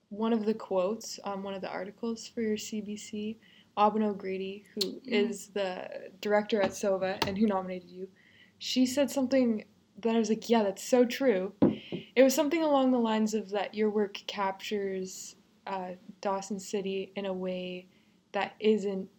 one 0.10 0.34
of 0.34 0.46
the 0.46 0.54
quotes 0.54 1.20
on 1.20 1.44
one 1.44 1.54
of 1.54 1.62
the 1.62 1.70
articles 1.70 2.28
for 2.28 2.42
your 2.42 2.58
CBC. 2.58 3.38
Aubin 3.78 4.04
O'Grady, 4.04 4.66
who 4.74 5.02
is 5.06 5.50
Mhm. 5.50 5.54
the 5.54 6.12
director 6.20 6.62
at 6.62 6.74
SOVA 6.74 7.20
and 7.28 7.38
who 7.38 7.46
nominated 7.46 7.90
you, 7.90 8.10
she 8.58 8.86
said 8.86 9.12
something 9.12 9.66
that 10.02 10.16
I 10.16 10.20
was 10.20 10.30
like, 10.30 10.50
yeah, 10.50 10.64
that's 10.64 10.82
so 10.84 11.06
true. 11.06 11.54
It 12.16 12.24
was 12.24 12.34
something 12.34 12.64
along 12.64 12.92
the 12.92 13.00
lines 13.00 13.34
of 13.34 13.50
that 13.52 13.76
your 13.76 13.90
work 13.90 14.16
captures 14.28 15.36
uh, 15.68 15.92
Dawson 16.22 16.60
City 16.60 17.12
in 17.16 17.26
a 17.26 17.34
way 17.34 17.88
that 18.32 18.56
isn't 18.60 19.10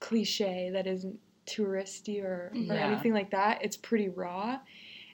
cliche, 0.00 0.70
that 0.70 0.86
isn't 0.86 1.18
touristy 1.46 2.22
or, 2.22 2.52
or 2.54 2.74
Yeah. 2.74 2.86
anything 2.92 3.12
like 3.14 3.30
that. 3.30 3.62
It's 3.62 3.76
pretty 3.76 4.08
raw. 4.08 4.58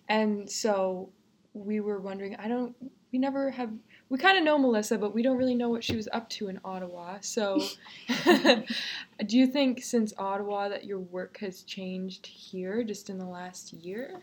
And 0.09 0.51
so 0.51 1.11
we 1.55 1.81
were 1.81 2.01
wondering, 2.01 2.37
I 2.37 2.49
don't, 2.49 2.75
we 3.13 3.19
never 3.19 3.51
have, 3.51 3.71
we 4.09 4.19
kind 4.19 4.39
of 4.39 4.45
know 4.45 4.59
Melissa, 4.59 4.99
but 4.99 5.15
we 5.15 5.23
don't 5.23 5.37
really 5.37 5.55
know 5.55 5.69
what 5.69 5.85
she 5.85 5.97
was 5.97 6.09
up 6.13 6.29
to 6.31 6.49
in 6.49 6.59
Ottawa. 6.65 7.19
So 7.21 7.61
do 9.27 9.39
you 9.39 9.47
think 9.47 9.83
since 9.83 10.13
Ottawa 10.19 10.69
that 10.69 10.85
your 10.85 10.99
work 10.99 11.39
has 11.39 11.63
changed 11.63 12.27
here 12.27 12.83
just 12.85 13.11
in 13.11 13.19
the 13.19 13.27
last 13.27 13.73
year? 13.73 14.23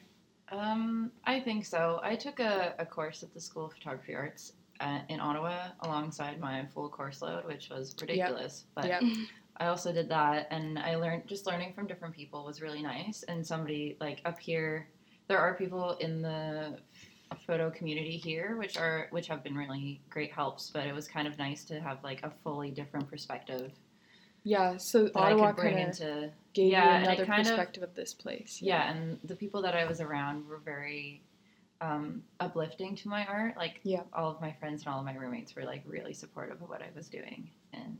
um, 0.51 1.11
i 1.25 1.39
think 1.39 1.63
so 1.63 1.99
i 2.01 2.15
took 2.15 2.39
a, 2.39 2.73
a 2.79 2.85
course 2.85 3.21
at 3.21 3.31
the 3.35 3.39
school 3.39 3.65
of 3.67 3.73
photography 3.73 4.15
arts 4.15 4.53
uh, 4.79 4.97
in 5.07 5.19
ottawa 5.19 5.67
alongside 5.81 6.39
my 6.39 6.65
full 6.73 6.89
course 6.89 7.21
load 7.21 7.45
which 7.45 7.69
was 7.69 7.95
ridiculous 8.01 8.65
but 8.73 8.85
Yep. 8.87 9.03
I 9.59 9.67
also 9.67 9.91
did 9.91 10.07
that, 10.09 10.47
and 10.51 10.79
I 10.79 10.95
learned 10.95 11.27
just 11.27 11.45
learning 11.45 11.73
from 11.73 11.85
different 11.87 12.15
people 12.15 12.45
was 12.45 12.61
really 12.61 12.81
nice. 12.81 13.23
And 13.23 13.45
somebody 13.45 13.97
like 13.99 14.21
up 14.25 14.39
here, 14.39 14.87
there 15.27 15.37
are 15.39 15.53
people 15.55 15.93
in 15.99 16.21
the 16.21 16.77
photo 17.45 17.69
community 17.69 18.17
here, 18.17 18.55
which 18.57 18.77
are 18.77 19.07
which 19.11 19.27
have 19.27 19.43
been 19.43 19.55
really 19.55 20.01
great 20.09 20.31
helps. 20.31 20.69
But 20.69 20.87
it 20.87 20.93
was 20.93 21.07
kind 21.07 21.27
of 21.27 21.37
nice 21.37 21.63
to 21.65 21.79
have 21.81 22.03
like 22.03 22.23
a 22.23 22.31
fully 22.43 22.71
different 22.71 23.09
perspective 23.09 23.71
Yeah, 24.43 24.77
so 24.77 25.03
that 25.03 25.15
Ottawa 25.15 25.47
I 25.49 25.51
could 25.51 25.61
bring 25.61 25.77
into. 25.77 26.31
gave 26.53 26.71
yeah, 26.71 26.99
you 26.99 27.05
another 27.05 27.25
kind 27.25 27.41
of- 27.41 27.47
perspective 27.47 27.83
of, 27.83 27.93
this 27.95 28.13
place. 28.13 28.61
Yeah, 28.61 28.89
and 28.91 29.19
the 29.25 29.35
people 29.35 29.61
that 29.63 29.75
I 29.75 29.85
was 29.85 29.99
around 29.99 30.47
were 30.47 30.57
very 30.59 31.21
um, 31.81 32.23
uplifting 32.39 32.95
to 32.97 33.09
my 33.09 33.25
art. 33.25 33.57
Like 33.57 33.79
Yeah. 33.83 34.03
all 34.13 34.31
of 34.31 34.39
my 34.41 34.51
friends 34.53 34.83
and 34.85 34.93
all 34.93 34.99
of 34.99 35.05
my 35.05 35.15
roommates 35.15 35.53
were 35.55 35.63
like 35.65 35.83
really 35.85 36.13
supportive 36.13 36.61
of 36.61 36.69
what 36.69 36.81
I 36.81 36.87
was 36.95 37.09
doing, 37.09 37.49
and 37.73 37.97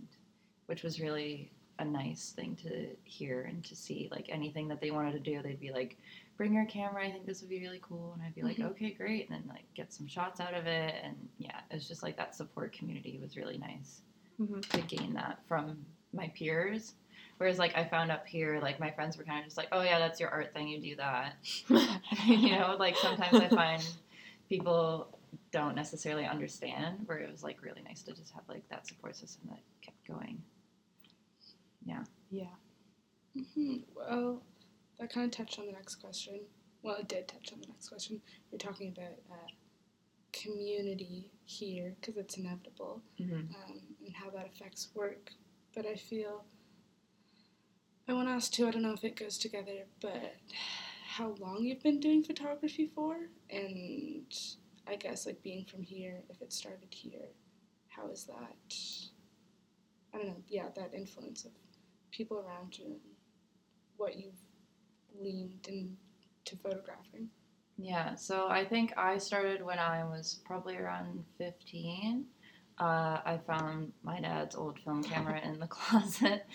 which 0.70 0.84
was 0.84 1.02
really 1.02 1.52
a 1.80 1.86
nice 1.86 2.32
thing 2.36 2.56
to 2.58 2.96
hear 3.04 3.42
and 3.42 3.64
to 3.66 3.76
see. 3.76 4.08
Like 4.12 4.28
anything 4.30 4.68
that 4.68 4.80
they 4.80 4.92
wanted 4.92 5.14
to 5.14 5.20
do, 5.20 5.42
they'd 5.42 5.60
be 5.60 5.72
like, 5.72 5.98
"Bring 6.38 6.54
your 6.54 6.66
camera. 6.66 7.04
I 7.04 7.12
think 7.12 7.26
this 7.26 7.42
would 7.42 7.50
be 7.50 7.62
really 7.62 7.80
cool." 7.82 8.14
And 8.14 8.22
I'd 8.22 8.36
be 8.36 8.44
like, 8.44 8.58
Mhm. 8.58 8.66
"Okay, 8.72 8.92
great." 8.92 9.28
And 9.30 9.40
then 9.42 9.48
like 9.50 9.66
get 9.74 9.92
some 9.92 10.06
shots 10.08 10.40
out 10.40 10.54
of 10.54 10.68
it, 10.68 10.94
and 11.04 11.28
yeah, 11.40 11.60
it's 11.72 11.88
just 11.88 12.04
like 12.04 12.18
that 12.18 12.36
support 12.36 12.74
community 12.74 13.18
was 13.20 13.36
really 13.36 13.58
nice 13.58 14.04
Mhm. 14.40 14.62
to 14.70 14.82
gain 14.82 15.14
that 15.14 15.40
from 15.48 15.86
my 16.14 16.28
peers. 16.30 16.94
Whereas 17.38 17.58
like 17.58 17.76
I 17.76 17.86
found 17.86 18.12
up 18.12 18.28
here, 18.28 18.60
like 18.62 18.80
my 18.80 18.92
friends 18.92 19.18
were 19.18 19.24
kind 19.24 19.40
of 19.40 19.46
just 19.46 19.58
like, 19.58 19.70
"Oh 19.72 19.82
yeah, 19.82 19.98
that's 19.98 20.20
your 20.20 20.30
art 20.30 20.54
thing. 20.54 20.68
You 20.68 20.80
do 20.82 20.96
that." 20.98 21.38
you 22.28 22.52
know, 22.60 22.76
like 22.78 22.96
sometimes 22.98 23.40
I 23.40 23.48
find 23.50 23.82
people 24.50 25.18
don't 25.52 25.76
necessarily 25.76 26.26
understand. 26.26 27.08
Where 27.08 27.20
it 27.20 27.32
was 27.32 27.42
like 27.42 27.62
really 27.64 27.82
nice 27.82 28.04
to 28.04 28.14
just 28.14 28.34
have 28.34 28.44
like 28.50 28.68
that 28.70 28.86
support 28.86 29.16
system 29.16 29.48
that 29.50 29.62
kept 29.82 30.06
going. 30.06 30.44
Yeah. 32.30 32.56
hmm 33.56 33.78
Well, 33.96 34.42
that 35.00 35.12
kind 35.14 35.26
of 35.26 35.32
touched 35.32 35.60
on 35.60 35.66
the 35.68 35.72
next 35.72 35.96
question. 35.96 36.42
Well, 36.84 36.98
it 36.98 37.08
did 37.08 37.28
touch 37.28 37.52
on 37.54 37.62
the 37.62 37.68
next 37.68 37.90
question. 37.90 38.22
You're 38.52 38.60
talking 38.60 38.90
about 38.90 39.18
uh, 39.32 39.48
community 40.34 41.32
here 41.46 41.96
because 42.00 42.18
it's 42.18 42.38
inevitable 42.38 43.02
Mm-hmm. 43.20 43.54
um, 43.56 43.80
and 44.06 44.16
how 44.16 44.30
that 44.32 44.48
affects 44.54 44.90
work. 44.96 45.32
But 45.76 45.86
I 45.86 45.96
feel 45.96 46.44
I 48.08 48.14
want 48.14 48.28
to 48.28 48.34
ask 48.34 48.52
too. 48.52 48.68
I 48.68 48.72
don't 48.72 48.82
know 48.82 48.94
if 48.94 49.04
it 49.04 49.16
goes 49.16 49.38
together, 49.38 49.86
but 50.02 50.36
how 51.08 51.36
long 51.40 51.64
you've 51.64 51.84
been 51.84 52.00
doing 52.00 52.24
photography 52.24 52.92
for, 52.96 53.18
and 53.50 54.26
I 54.88 54.96
guess 54.96 55.26
like 55.26 55.42
being 55.44 55.66
from 55.66 55.84
here, 55.84 56.24
if 56.30 56.42
it 56.42 56.52
started 56.54 56.88
here, 56.94 57.30
how 57.90 58.10
is 58.10 58.26
that? 58.26 58.74
I 60.14 60.18
don't 60.18 60.28
know. 60.28 60.44
Yeah, 60.48 60.70
that 60.76 60.94
influence 60.94 61.46
of 61.46 61.52
people 62.12 62.38
around 62.38 62.78
you 62.78 62.96
what 63.98 64.18
you've 64.18 64.40
leaned 65.22 65.68
into 65.68 66.62
photographing. 66.64 67.30
Yeah, 67.78 68.16
so 68.16 68.48
I 68.50 68.66
think 68.66 68.94
I 68.98 69.18
started 69.18 69.64
when 69.64 69.80
I 69.80 70.04
was 70.04 70.40
probably 70.46 70.78
around 70.78 71.24
15. 71.38 72.26
Uh, 72.78 73.20
I 73.26 73.40
found 73.46 73.92
my 74.04 74.22
dad's 74.22 74.56
old 74.56 74.80
film 74.80 75.04
camera 75.04 75.42
in 75.42 75.60
the 75.60 75.68
closet, 75.68 76.46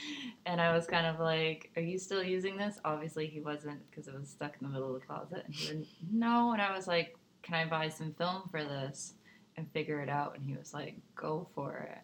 and 0.46 0.60
I 0.60 0.74
was 0.74 0.86
kind 0.86 1.06
of 1.06 1.20
like, 1.20 1.70
Are 1.76 1.82
you 1.82 1.98
still 1.98 2.22
using 2.22 2.56
this? 2.56 2.78
Obviously, 2.84 3.26
he 3.26 3.40
wasn't 3.40 3.80
because 3.90 4.08
it 4.08 4.14
was 4.18 4.28
stuck 4.28 4.54
in 4.60 4.66
the 4.66 4.72
middle 4.72 4.94
of 4.94 5.00
the 5.00 5.06
closet. 5.06 5.44
And 5.46 5.54
he 5.54 6.06
No. 6.10 6.52
And 6.52 6.62
I 6.62 6.74
was 6.74 6.86
like, 6.86 7.16
Can 7.42 7.54
I 7.54 7.66
buy 7.66 7.88
some 7.88 8.14
film 8.14 8.42
for 8.50 8.62
this 8.62 9.14
and 9.56 9.70
figure 9.72 10.00
it 10.00 10.08
out? 10.08 10.34
And 10.36 10.44
he 10.44 10.56
was 10.56 10.72
like, 10.74 10.96
Go 11.14 11.46
for 11.54 11.88
it. 11.90 12.02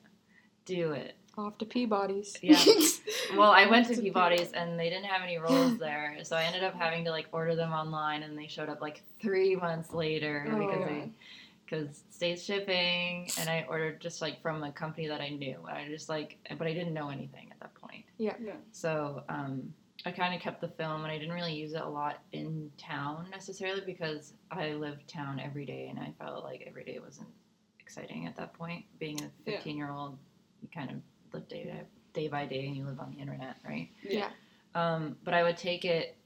Do 0.67 0.93
it. 0.93 1.17
Off 1.39 1.59
to 1.59 1.65
Peabody's. 1.65 2.37
Yeah. 2.43 2.63
Well, 3.37 3.53
I 3.53 3.67
went 3.67 3.87
to 3.87 3.95
To 3.95 4.03
Peabody's 4.03 4.51
and 4.53 4.77
they 4.79 4.91
didn't 4.91 5.05
have 5.05 5.23
any 5.23 5.39
rolls 5.39 5.79
there, 5.87 6.17
so 6.25 6.35
I 6.37 6.43
ended 6.45 6.65
up 6.65 6.75
having 6.75 7.05
to 7.05 7.11
like 7.11 7.29
order 7.31 7.55
them 7.55 7.73
online, 7.73 8.25
and 8.25 8.37
they 8.37 8.49
showed 8.49 8.69
up 8.69 8.81
like 8.81 9.03
three 9.23 9.55
months 9.55 9.93
later 9.95 10.47
Oh, 10.51 10.59
because 10.59 10.79
God. 10.79 10.89
they 10.89 11.11
because 11.65 12.03
state 12.11 12.41
shipping, 12.41 13.31
and 13.39 13.49
I 13.49 13.65
ordered 13.69 14.01
just 14.01 14.21
like 14.21 14.43
from 14.43 14.65
a 14.65 14.73
company 14.73 15.07
that 15.07 15.21
I 15.21 15.29
knew. 15.29 15.59
I 15.65 15.87
just 15.89 16.09
like, 16.09 16.39
but 16.59 16.67
I 16.67 16.75
didn't 16.75 16.93
know 16.93 17.11
anything 17.11 17.49
at 17.53 17.61
that 17.61 17.73
point, 17.77 18.05
Yeah. 18.19 18.35
yeah. 18.45 18.55
so 18.73 19.23
um, 19.29 19.73
I 20.05 20.11
kind 20.11 20.35
of 20.35 20.41
kept 20.41 20.61
the 20.61 20.69
film, 20.69 21.03
and 21.05 21.13
I 21.13 21.17
didn't 21.19 21.35
really 21.35 21.55
use 21.55 21.73
it 21.75 21.83
a 21.83 21.89
lot 21.89 22.19
in 22.33 22.73
town 22.79 23.29
necessarily 23.31 23.83
because 23.87 24.33
I 24.51 24.73
lived 24.73 25.07
town 25.07 25.39
every 25.39 25.65
day, 25.67 25.87
and 25.89 26.01
I 26.01 26.13
felt 26.19 26.43
like 26.43 26.65
every 26.67 26.83
day 26.83 26.99
wasn't 26.99 27.29
exciting 27.79 28.27
at 28.27 28.35
that 28.39 28.55
point. 28.55 28.85
Being 28.99 29.21
a 29.21 29.31
Yeah. 29.49 29.55
15 29.59 29.77
year 29.77 29.93
old, 29.93 30.19
you 30.63 30.69
kind 30.75 30.91
of 30.91 30.97
live 31.33 31.49
day 31.49 31.65
to 31.65 31.85
day 32.13 32.29
by 32.29 32.47
day, 32.47 32.67
and 32.67 32.77
you 32.77 32.85
live 32.85 33.01
on 33.01 33.13
the 33.15 33.21
internet, 33.21 33.57
right? 33.65 33.89
Yeah. 34.03 34.31
Um, 34.75 35.17
but 35.25 35.35
I 35.35 35.43
would 35.43 35.57
take 35.57 35.85
it 35.85 36.17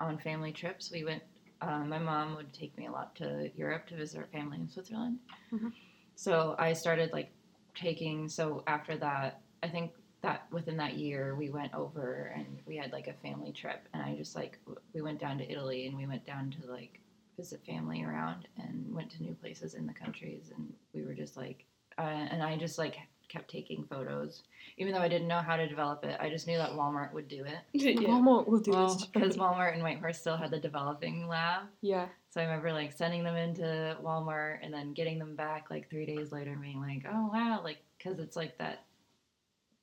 on 0.00 0.18
family 0.18 0.52
trips. 0.52 0.90
We 0.90 1.04
went. 1.04 1.22
Um, 1.62 1.88
my 1.88 1.98
mom 1.98 2.36
would 2.36 2.52
take 2.52 2.76
me 2.76 2.86
a 2.86 2.92
lot 2.92 3.14
to 3.16 3.50
Europe 3.56 3.86
to 3.88 3.96
visit 3.96 4.18
her 4.18 4.26
family 4.26 4.58
in 4.58 4.68
Switzerland. 4.68 5.18
Mhm. 5.52 5.72
So 6.14 6.54
I 6.58 6.72
started 6.74 7.12
like 7.12 7.32
taking. 7.74 8.28
So 8.28 8.62
after 8.66 8.96
that, 8.98 9.40
I 9.62 9.68
think 9.68 9.92
that 10.22 10.50
within 10.52 10.76
that 10.78 10.94
year 10.94 11.34
we 11.36 11.50
went 11.50 11.72
over 11.74 12.32
and 12.36 12.58
we 12.66 12.76
had 12.76 12.92
like 12.92 13.06
a 13.06 13.12
family 13.14 13.52
trip, 13.52 13.88
and 13.94 14.02
I 14.02 14.16
just 14.16 14.34
like 14.34 14.58
w- 14.64 14.80
we 14.92 15.00
went 15.02 15.18
down 15.20 15.38
to 15.38 15.50
Italy 15.50 15.86
and 15.86 15.96
we 15.96 16.06
went 16.06 16.26
down 16.26 16.50
to 16.60 16.70
like 16.70 17.00
visit 17.36 17.64
family 17.66 18.02
around 18.02 18.48
and 18.56 18.94
went 18.94 19.10
to 19.10 19.22
new 19.22 19.34
places 19.34 19.74
in 19.74 19.86
the 19.86 19.92
countries, 19.94 20.50
and 20.54 20.72
we 20.94 21.02
were 21.04 21.14
just 21.14 21.36
like, 21.36 21.64
uh, 21.98 22.02
and 22.02 22.42
I 22.42 22.56
just 22.56 22.78
like 22.78 22.96
kept 23.28 23.50
taking 23.50 23.84
photos 23.84 24.42
even 24.78 24.92
though 24.92 25.00
I 25.00 25.08
didn't 25.08 25.28
know 25.28 25.38
how 25.40 25.56
to 25.56 25.66
develop 25.66 26.04
it, 26.04 26.16
I 26.20 26.28
just 26.28 26.46
knew 26.46 26.58
that 26.58 26.72
Walmart 26.72 27.12
would 27.14 27.28
do 27.28 27.44
it. 27.44 27.56
yeah. 27.72 28.08
Walmart 28.08 28.46
will 28.46 28.58
do 28.60 28.72
Well, 28.72 28.94
this. 28.94 29.06
because 29.06 29.36
Walmart 29.36 29.72
and 29.72 29.82
Whitehorse 29.82 30.18
still 30.18 30.36
had 30.36 30.50
the 30.50 30.58
developing 30.58 31.26
lab. 31.28 31.62
yeah. 31.80 32.08
So 32.30 32.40
I 32.42 32.44
remember 32.44 32.72
like 32.72 32.92
sending 32.92 33.24
them 33.24 33.36
into 33.36 33.96
Walmart 34.02 34.58
and 34.62 34.74
then 34.74 34.92
getting 34.92 35.18
them 35.18 35.34
back 35.36 35.70
like 35.70 35.88
three 35.88 36.04
days 36.04 36.32
later 36.32 36.52
and 36.52 36.60
being 36.60 36.80
like, 36.80 37.06
oh 37.10 37.30
wow, 37.32 37.60
like 37.64 37.78
because 37.96 38.18
it's 38.18 38.36
like 38.36 38.58
that. 38.58 38.84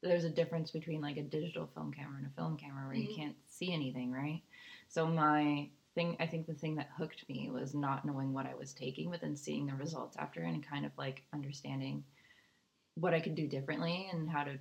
There's 0.03 0.25
a 0.25 0.29
difference 0.29 0.69
between 0.69 1.01
like 1.01 1.17
a 1.17 1.23
digital 1.23 1.69
film 1.73 1.91
camera 1.93 2.17
and 2.17 2.27
a 2.27 2.35
film 2.35 2.57
camera 2.57 2.85
where 2.87 2.95
Mhm. 2.95 3.09
you 3.09 3.15
can't 3.15 3.35
see 3.47 3.73
anything, 3.73 4.11
right? 4.11 4.41
So 4.89 5.07
my 5.07 5.69
thing, 5.95 6.17
I 6.19 6.27
think 6.27 6.45
the 6.45 6.53
thing 6.53 6.75
that 6.75 6.89
hooked 6.97 7.27
me 7.29 7.49
was 7.49 7.73
not 7.73 8.03
knowing 8.05 8.33
what 8.33 8.45
I 8.45 8.53
was 8.55 8.73
taking, 8.73 9.09
but 9.09 9.21
then 9.21 9.35
seeing 9.35 9.65
the 9.65 9.75
results 9.75 10.17
after 10.17 10.41
and 10.43 10.61
kind 10.61 10.85
of 10.85 10.91
like 10.97 11.23
understanding 11.33 12.03
what 12.95 13.13
I 13.13 13.19
could 13.19 13.35
do 13.35 13.47
differently 13.47 14.09
and 14.11 14.29
how 14.29 14.43
to 14.43 14.59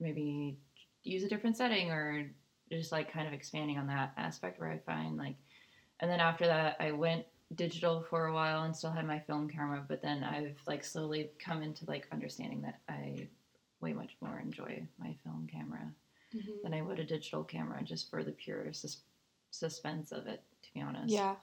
maybe 0.00 0.58
use 1.04 1.22
a 1.24 1.28
different 1.28 1.56
setting 1.56 1.90
or 1.90 2.30
just 2.70 2.92
like 2.92 3.12
kind 3.12 3.26
of 3.26 3.32
expanding 3.34 3.78
on 3.78 3.86
that 3.88 4.12
aspect 4.16 4.58
where 4.60 4.70
I 4.70 4.78
find 4.78 5.16
like 5.16 5.36
and 6.00 6.10
then 6.10 6.20
after 6.20 6.46
that 6.46 6.76
I 6.80 6.92
went 6.92 7.24
digital 7.54 8.02
for 8.08 8.26
a 8.26 8.32
while 8.34 8.62
and 8.62 8.74
still 8.74 8.92
had 8.92 9.06
my 9.06 9.18
film 9.20 9.48
camera 9.48 9.84
but 9.86 10.02
then 10.02 10.22
I've 10.24 10.56
like 10.66 10.84
slowly 10.84 11.30
come 11.38 11.62
into 11.62 11.84
like 11.86 12.08
understanding 12.12 12.62
that 12.62 12.80
I 12.88 13.28
way 13.80 13.92
much 13.92 14.16
more 14.20 14.38
enjoy 14.38 14.86
my 14.98 15.14
film 15.24 15.48
camera 15.50 15.92
Mhm. 16.34 16.62
than 16.62 16.72
I 16.74 16.80
would 16.80 16.98
a 16.98 17.04
digital 17.04 17.44
camera 17.44 17.82
just 17.82 18.08
for 18.10 18.24
the 18.24 18.32
pure 18.32 18.72
sus- 18.72 19.02
suspense 19.50 20.12
of 20.12 20.26
it 20.26 20.42
to 20.62 20.72
be 20.72 20.80
honest 20.80 21.12
Yeah. 21.12 21.36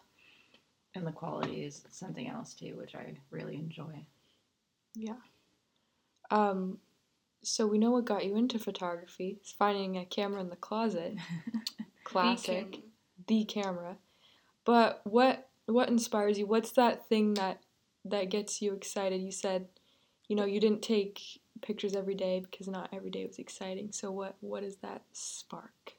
and 0.96 1.06
the 1.06 1.12
quality 1.12 1.64
is 1.64 1.84
something 1.92 2.28
else 2.28 2.54
too 2.56 2.76
which 2.76 2.96
I 2.96 3.16
really 3.30 3.56
enjoy 3.56 4.06
Yeah. 4.96 5.18
Um, 6.32 6.78
so 7.42 7.66
we 7.66 7.78
know 7.78 7.92
what 7.92 8.06
got 8.06 8.26
you 8.26 8.36
into 8.36 8.60
photography. 8.60 9.38
It's 9.40 9.52
finding 9.52 9.98
a 9.98 10.06
camera 10.06 10.42
in 10.42 10.50
the 10.50 10.56
closet. 10.56 11.16
Classic. 12.04 12.72
camera. 12.72 12.84
The 13.28 13.46
camera. 13.46 13.98
But 14.66 15.02
what 15.04 15.50
what 15.66 15.90
inspires 15.90 16.40
you? 16.40 16.48
What's 16.48 16.72
that 16.72 17.08
thing 17.08 17.36
that 17.36 17.62
that 18.06 18.30
gets 18.30 18.62
you 18.62 18.74
excited? 18.74 19.22
You 19.22 19.32
said, 19.32 19.68
you 20.28 20.36
know, 20.36 20.46
you 20.46 20.60
didn't 20.60 20.82
take 20.82 21.22
pictures 21.62 21.96
every 21.96 22.16
day 22.16 22.40
because 22.40 22.68
not 22.68 22.90
every 22.94 23.10
day 23.10 23.26
was 23.26 23.40
exciting. 23.40 23.92
So 23.92 24.12
what 24.12 24.36
what 24.40 24.64
is 24.64 24.78
that 24.78 25.04
spark? 25.14 25.94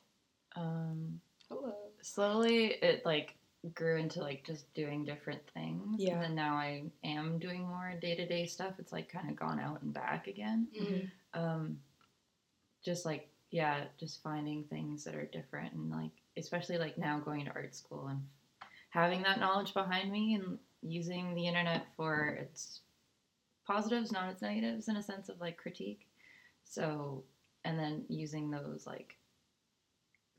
um 0.57 1.21
Hello. 1.49 1.75
slowly 2.03 2.67
it 2.67 3.05
like 3.05 3.37
grew 3.75 3.99
into 3.99 4.21
like 4.21 4.43
just 4.45 4.73
doing 4.75 5.05
different 5.05 5.43
things 5.53 5.97
Yeah. 5.99 6.23
and 6.23 6.35
now 6.35 6.55
i 6.55 6.91
am 7.05 7.39
doing 7.39 7.67
more 7.69 7.95
day-to-day 8.01 8.47
stuff 8.47 8.75
it's 8.79 8.93
like 8.93 9.09
kind 9.09 9.29
of 9.31 9.37
gone 9.37 9.61
out 9.61 9.83
and 9.83 9.93
back 9.93 10.27
again 10.29 10.67
Mhm. 10.81 11.11
um 11.35 11.79
just 12.85 13.05
like 13.05 13.29
yeah 13.51 13.85
just 13.99 14.23
finding 14.23 14.65
things 14.65 15.05
that 15.05 15.15
are 15.15 15.27
different 15.33 15.73
and 15.75 15.91
like 15.91 16.13
especially 16.39 16.79
like 16.79 16.97
now 16.97 17.19
going 17.21 17.45
to 17.45 17.53
art 17.55 17.75
school 17.75 18.07
and 18.09 18.23
having 18.91 19.23
that 19.23 19.39
knowledge 19.41 19.75
behind 19.75 20.11
me 20.11 20.35
and 20.35 20.59
using 20.83 21.35
the 21.35 21.47
internet 21.47 21.87
for 21.97 22.29
its 22.29 22.81
positives 23.67 24.13
not 24.13 24.31
its 24.31 24.43
negatives 24.43 24.89
in 24.89 24.97
a 24.97 25.03
sense 25.03 25.29
of 25.29 25.39
like 25.41 25.57
critique 25.59 26.07
so 26.65 27.25
and 27.65 27.79
then 27.79 28.05
using 28.09 28.51
those 28.51 28.87
like 28.87 29.17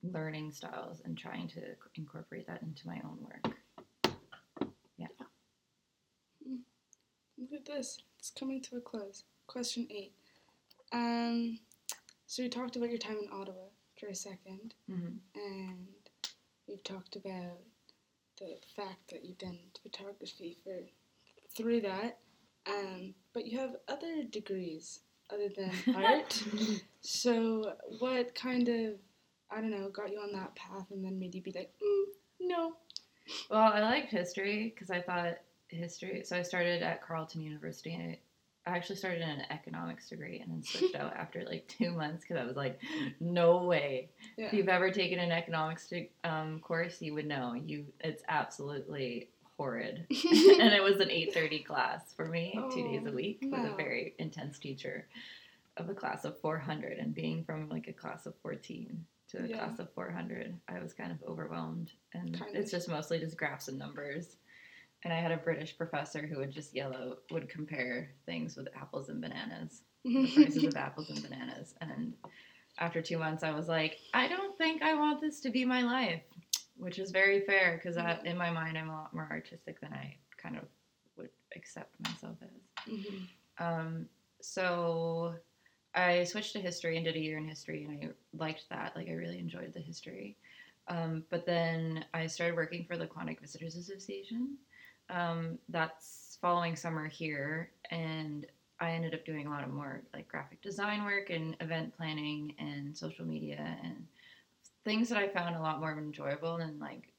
learning 0.04 0.52
styles 0.52 1.02
and 1.06 1.18
trying 1.18 1.48
to 1.48 1.62
incorporate 1.96 2.48
that 2.48 2.62
into 2.64 2.88
my 2.88 3.00
own 3.04 3.18
work 3.22 3.56
Yeah. 4.98 5.08
Look 7.38 7.54
at 7.54 7.66
this. 7.66 8.00
It's 8.20 8.32
coming 8.32 8.62
to 8.64 8.78
a 8.78 8.82
close. 8.82 9.24
Question 9.48 9.88
eight. 9.90 10.14
Um, 10.92 11.60
so 12.28 12.44
we 12.44 12.50
talked 12.50 12.76
about 12.76 12.90
your 12.90 12.98
time 12.98 13.18
in 13.22 13.30
Ottawa 13.32 13.66
for 14.00 14.08
a 14.08 14.16
second, 14.16 14.74
mm-hmm. 14.90 15.16
and 15.36 15.88
we've 16.68 16.84
talked 16.84 17.16
about 17.16 17.60
the 18.40 18.58
fact 18.76 19.10
that 19.12 19.24
you've 19.24 19.38
done 19.38 19.60
photography 19.84 20.58
for 20.64 20.74
through 21.56 21.82
that. 21.82 22.20
Um, 22.68 23.16
but 23.34 23.46
you 23.48 23.58
have 23.60 23.76
other 23.88 24.24
degrees 24.30 25.00
other 25.34 25.50
than 25.56 25.96
art. 25.96 26.44
so 27.02 27.74
what 28.00 28.36
kind 28.36 28.68
of 28.68 28.94
I 29.52 29.62
don't 29.62 29.72
know 29.72 29.90
got 29.90 30.12
you 30.12 30.20
on 30.20 30.32
that 30.34 30.56
path, 30.56 30.88
and 30.92 31.04
then 31.04 31.20
made 31.20 31.36
you 31.36 31.42
be 31.42 31.52
like, 31.52 31.72
mm, 31.84 32.04
no. 32.40 32.74
Well, 33.50 33.62
I 33.62 33.82
liked 33.82 34.12
history 34.12 34.74
because 34.74 34.90
I 34.90 35.02
thought 35.02 35.38
history. 35.68 36.24
So 36.26 36.38
I 36.38 36.42
started 36.42 36.82
at 36.82 37.02
Carleton 37.06 37.42
University. 37.42 37.94
And 37.94 38.18
I 38.66 38.76
actually 38.76 38.98
started 38.98 39.22
in 39.22 39.30
an 39.30 39.46
economics 39.50 40.10
degree 40.10 40.40
and 40.40 40.52
then 40.52 40.64
switched 40.64 40.96
out 40.96 41.16
after 41.16 41.44
like 41.44 41.68
two 41.68 41.92
months 41.92 42.24
because 42.24 42.42
I 42.42 42.46
was 42.46 42.56
like, 42.56 42.80
no 43.20 43.64
way. 43.64 44.10
Yeah. 44.38 44.48
If 44.48 44.54
you've 44.54 44.70
ever 44.70 44.92
taken 44.92 45.20
an 45.20 45.32
economics 45.32 45.88
de- 45.88 46.12
um, 46.24 46.60
course, 46.60 47.02
you 47.02 47.14
would 47.16 47.28
know. 47.28 47.54
You, 47.54 47.86
it's 48.00 48.24
absolutely 48.28 49.30
horrid. 49.58 50.06
and 50.10 50.74
it 50.74 50.84
was 50.84 51.00
an 51.00 51.10
8:30 51.10 51.66
class 51.66 52.14
for 52.14 52.26
me, 52.26 52.54
two 52.74 52.84
days 52.84 53.06
a 53.06 53.10
Oh, 53.10 53.14
week 53.14 53.40
with 53.42 53.66
a 53.66 53.76
very 53.76 54.14
intense 54.20 54.60
teacher 54.60 55.08
of 55.78 55.90
a 55.90 55.94
class 55.94 56.26
of 56.26 56.40
400 56.42 56.98
and 56.98 57.16
being 57.16 57.44
from 57.44 57.70
like 57.70 57.88
a 57.88 57.94
class 57.94 58.26
of 58.26 58.34
14 58.44 59.06
to 59.32 59.44
a 59.44 59.48
Yeah. 59.48 59.58
class 59.58 59.80
of 59.80 59.92
400 59.94 60.60
i 60.68 60.80
was 60.80 60.94
kind 60.94 61.12
of 61.12 61.22
overwhelmed 61.28 61.92
and 62.14 62.38
Kind 62.38 62.56
it's 62.56 62.72
of. 62.74 62.80
just 62.80 62.90
mostly 62.90 63.20
just 63.20 63.38
graphs 63.38 63.68
and 63.68 63.78
numbers 63.80 64.36
and 65.04 65.14
i 65.14 65.18
had 65.18 65.32
a 65.32 65.38
british 65.38 65.78
professor 65.78 66.28
who 66.28 66.38
would 66.40 66.52
just 66.52 66.76
yell 66.76 66.94
out 66.96 67.20
would 67.32 67.50
compare 67.50 68.12
things 68.26 68.56
with 68.58 68.68
apples 68.76 69.10
and 69.10 69.22
bananas 69.22 69.82
the 70.04 70.28
prices 70.34 70.64
of 70.66 70.76
apples 70.76 71.10
and 71.10 71.22
bananas 71.24 71.76
and 71.82 72.14
after 72.80 73.02
two 73.02 73.18
months 73.18 73.44
i 73.44 73.52
was 73.52 73.68
like 73.68 74.00
i 74.14 74.28
don't 74.28 74.58
think 74.58 74.82
i 74.82 74.94
want 74.94 75.22
this 75.22 75.40
to 75.42 75.50
be 75.50 75.64
my 75.66 75.82
life 75.82 76.22
which 76.78 77.00
is 77.00 77.12
very 77.12 77.42
fair 77.42 77.76
because 77.82 77.98
in 78.26 78.38
my 78.38 78.50
mind 78.50 78.78
i'm 78.78 78.90
a 78.90 78.94
lot 78.94 79.14
more 79.14 79.28
artistic 79.32 79.80
than 79.82 79.94
i 79.94 80.16
kind 80.42 80.58
of 80.58 80.64
would 81.18 81.30
accept 81.56 81.96
myself 82.02 82.38
as 82.42 82.92
Mhm. 82.92 83.28
um, 83.60 84.10
so 84.42 85.36
I 85.94 86.24
switched 86.24 86.54
to 86.54 86.60
history 86.60 86.96
and 86.96 87.06
did 87.06 87.16
a 87.16 87.20
year 87.20 87.38
in 87.38 87.48
history, 87.48 87.84
and 87.84 88.04
I 88.04 88.10
liked 88.38 88.66
that. 88.70 88.96
Like, 88.96 89.10
I 89.10 89.14
really 89.14 89.40
enjoyed 89.40 89.74
the 89.74 89.82
history. 89.82 90.38
Um, 90.88 91.24
but 91.30 91.46
then 91.46 92.06
I 92.14 92.28
started 92.28 92.56
working 92.56 92.86
for 92.86 92.98
the 92.98 93.08
Klondike 93.08 93.42
Visitors 93.42 93.76
Association. 93.76 94.58
Um, 95.10 95.58
that's 95.70 96.38
following 96.42 96.76
summer 96.76 97.08
here, 97.08 97.72
and 97.92 98.46
I 98.80 98.92
ended 98.92 99.14
up 99.14 99.26
doing 99.26 99.46
a 99.46 99.50
lot 99.50 99.64
of 99.64 99.70
more 99.70 100.02
like 100.14 100.28
graphic 100.28 100.62
design 100.62 101.04
work 101.04 101.30
and 101.30 101.56
event 101.60 101.96
planning 101.96 102.56
and 102.58 102.98
social 102.98 103.26
media 103.26 103.78
and 103.84 104.06
things 104.84 105.10
that 105.10 105.20
I 105.20 105.28
found 105.28 105.56
a 105.56 105.62
lot 105.62 105.80
more 105.80 105.98
enjoyable 105.98 106.58
than 106.58 106.80
like 106.80 107.14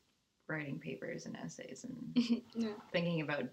writing 0.48 0.78
papers 0.78 1.26
and 1.26 1.36
essays 1.36 1.84
and 1.84 2.42
yeah. 2.54 2.70
thinking 2.92 3.20
about 3.20 3.44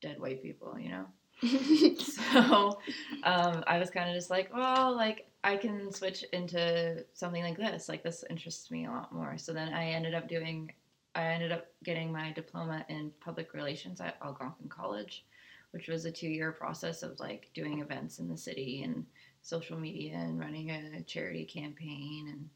dead 0.00 0.18
white 0.20 0.42
people, 0.42 0.78
you 0.78 0.88
know. 0.88 1.04
so 1.98 2.78
um, 3.22 3.64
I 3.66 3.78
was 3.78 3.90
kind 3.90 4.08
of 4.08 4.14
just 4.14 4.30
like, 4.30 4.52
well, 4.54 4.94
like 4.94 5.28
I 5.44 5.56
can 5.56 5.92
switch 5.92 6.24
into 6.32 7.04
something 7.12 7.42
like 7.42 7.56
this. 7.56 7.88
Like 7.88 8.02
this 8.02 8.24
interests 8.28 8.70
me 8.70 8.86
a 8.86 8.90
lot 8.90 9.12
more. 9.12 9.38
So 9.38 9.52
then 9.52 9.72
I 9.72 9.90
ended 9.90 10.14
up 10.14 10.28
doing, 10.28 10.72
I 11.14 11.24
ended 11.24 11.52
up 11.52 11.66
getting 11.84 12.12
my 12.12 12.32
diploma 12.32 12.84
in 12.88 13.12
public 13.20 13.54
relations 13.54 14.00
at 14.00 14.16
Algonquin 14.22 14.68
College, 14.68 15.24
which 15.70 15.88
was 15.88 16.04
a 16.04 16.10
two-year 16.10 16.52
process 16.52 17.02
of 17.02 17.18
like 17.20 17.50
doing 17.54 17.80
events 17.80 18.18
in 18.18 18.28
the 18.28 18.36
city 18.36 18.82
and 18.82 19.04
social 19.42 19.78
media 19.78 20.16
and 20.16 20.40
running 20.40 20.70
a 20.70 21.02
charity 21.02 21.44
campaign 21.44 22.28
and 22.30 22.48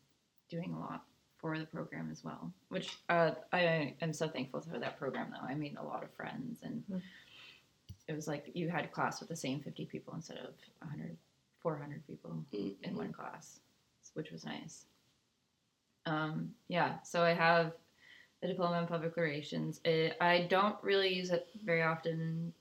doing 0.48 0.74
a 0.74 0.78
lot 0.78 1.04
for 1.38 1.58
the 1.58 1.66
program 1.66 2.08
as 2.10 2.24
well. 2.24 2.52
Which 2.68 2.98
uh, 3.08 3.32
I 3.52 3.94
am 4.00 4.12
so 4.12 4.28
thankful 4.28 4.60
for 4.60 4.78
that 4.78 4.98
program 4.98 5.28
though. 5.30 5.46
I 5.46 5.54
made 5.54 5.76
a 5.76 5.82
lot 5.82 6.02
of 6.02 6.12
friends 6.12 6.60
and. 6.62 6.82
Mm. 6.90 7.02
It 8.08 8.14
was 8.14 8.26
like 8.28 8.50
you 8.54 8.68
had 8.68 8.92
class 8.92 9.20
with 9.20 9.28
the 9.28 9.36
same 9.36 9.60
50 9.60 9.86
people 9.86 10.14
instead 10.14 10.38
of 10.38 10.54
100, 10.80 11.16
400 11.60 12.06
people 12.06 12.44
in 12.52 12.74
Mhm. 12.82 12.96
one 12.96 13.12
class, 13.12 13.60
which 14.14 14.30
was 14.30 14.44
nice. 14.44 14.86
Um, 16.04 16.54
yeah, 16.68 17.00
so 17.02 17.22
I 17.22 17.32
have 17.32 17.72
a 18.42 18.48
diploma 18.48 18.80
in 18.80 18.86
public 18.86 19.16
relations. 19.16 19.80
It, 19.84 20.16
I 20.20 20.46
don't 20.48 20.76
really 20.82 21.14
use 21.14 21.30
it 21.30 21.48
very 21.64 21.82
often 21.82 22.52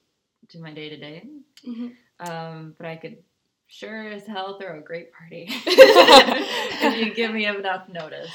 to 0.49 0.59
my 0.59 0.71
day 0.73 0.89
to 0.89 0.97
day, 0.97 1.27
Mhm. 1.65 1.95
um, 2.19 2.75
but 2.77 2.85
I 2.85 2.95
could 2.97 3.23
sure 3.67 4.09
as 4.09 4.27
hell 4.27 4.59
throw 4.59 4.77
a 4.77 4.81
great 4.81 5.11
party 5.13 5.45
if 5.65 6.97
you 6.97 7.13
give 7.15 7.31
me 7.33 7.45
enough 7.47 7.87
notice. 7.89 8.29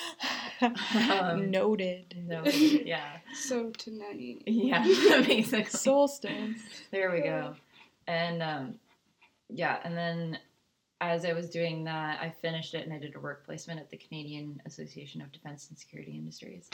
Um, 0.63 1.51
Noted. 1.51 2.15
No, 2.27 2.43
yeah, 2.45 3.19
So 3.35 3.71
tonight. 3.71 4.43
yeah, 4.47 4.83
basically. 5.27 5.65
Soulstones. 5.65 6.59
There 6.91 7.11
we 7.13 7.21
go. 7.21 7.55
And 8.07 8.43
um, 8.43 8.75
yeah, 9.49 9.79
and 9.85 9.97
then 9.97 10.39
as 11.01 11.25
I 11.25 11.33
was 11.35 11.51
doing 11.51 11.85
that, 11.85 12.21
I 12.21 12.31
finished 12.41 12.75
it 12.75 12.85
and 12.85 12.93
I 12.93 12.99
did 12.99 13.15
a 13.17 13.21
work 13.21 13.45
placement 13.45 13.81
at 13.81 13.91
the 13.91 13.97
Canadian 13.99 14.63
Association 14.67 15.21
of 15.21 15.31
Defense 15.33 15.69
and 15.69 15.79
Security 15.79 16.13
Industries. 16.13 16.71